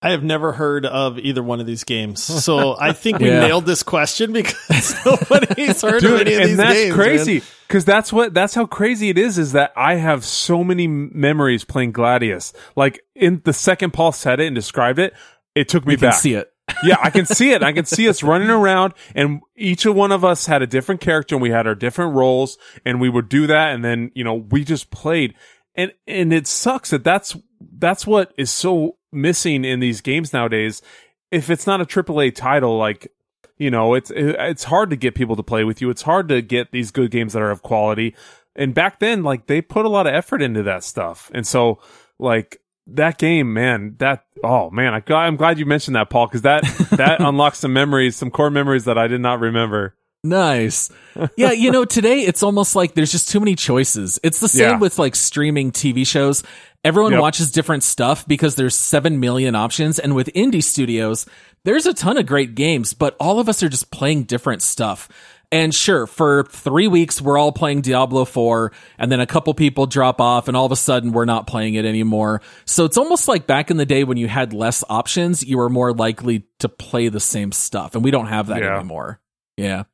[0.02, 3.40] I have never heard of either one of these games, so I think we Yeah.
[3.40, 6.94] nailed this question because nobody's heard of any of and these that's games.
[6.94, 7.42] crazy man.
[7.66, 9.38] because that's what that's how crazy it is.
[9.38, 12.52] Is that I have so many memories playing Gladius.
[12.76, 15.14] Like in the second Paul said it and described it,
[15.54, 16.20] it took me You can back.
[16.20, 16.52] see it.
[16.82, 17.62] Yeah, I can see it.
[17.62, 21.00] I can see us running around, and each of one of us had a different
[21.00, 24.24] character, and we had our different roles, and we would do that, and then you
[24.24, 25.34] know we just played,
[25.74, 27.36] and and it sucks that that's
[27.78, 30.82] that's what is so missing in these games nowadays
[31.30, 33.12] if it's not a AAA title, like
[33.58, 35.88] you know, it's it's hard to get people to play with you.
[35.90, 38.14] It's hard to get these good games that are of quality.
[38.54, 41.80] And back then, like they put a lot of effort into that stuff, and so
[42.18, 46.42] like that game, man, that oh man, I, I'm glad you mentioned that, Paul, because
[46.42, 46.62] that
[46.92, 49.96] that unlocks some memories, some core memories that I did not remember.
[50.24, 50.90] Nice.
[51.36, 54.18] Yeah, you know, today it's almost like there's just too many choices.
[54.24, 54.78] It's the same Yeah.
[54.78, 56.42] with like streaming TV shows.
[56.82, 57.20] Everyone Yep.
[57.20, 59.98] watches different stuff because there's 7 million options.
[60.00, 61.26] And with indie studios,
[61.64, 65.08] there's a ton of great games, but all of us are just playing different stuff.
[65.52, 69.86] And sure, for three weeks, we're all playing Diablo 4, and then a couple people
[69.86, 72.42] drop off, and all of a sudden, we're not playing it anymore.
[72.64, 75.68] So it's almost like back in the day when you had less options, you were
[75.68, 77.94] more likely to play the same stuff.
[77.94, 78.76] And we don't have that Yeah.
[78.78, 79.20] anymore.
[79.56, 79.84] Yeah.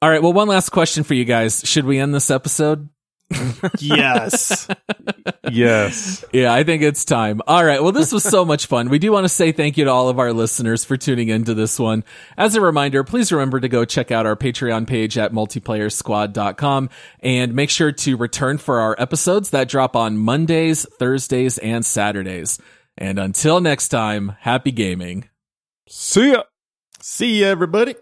[0.00, 0.22] All right.
[0.22, 1.60] Well, one last question for you guys.
[1.64, 2.88] Should we end this episode?
[3.78, 4.68] Yes.
[5.50, 6.24] Yes.
[6.32, 7.40] Yeah, I think it's time.
[7.46, 7.82] All right.
[7.82, 8.88] Well, this was so much fun.
[8.88, 11.54] We do want to say thank you to all of our listeners for tuning into
[11.54, 12.04] this one.
[12.36, 17.54] As a reminder, please remember to go check out our Patreon page at multiplayersquad.com and
[17.54, 22.58] make sure to return for our episodes that drop on Mondays, Thursdays, and Saturdays.
[22.98, 25.28] And until next time, happy gaming.
[25.88, 26.42] See ya.
[27.00, 27.94] See ya, everybody.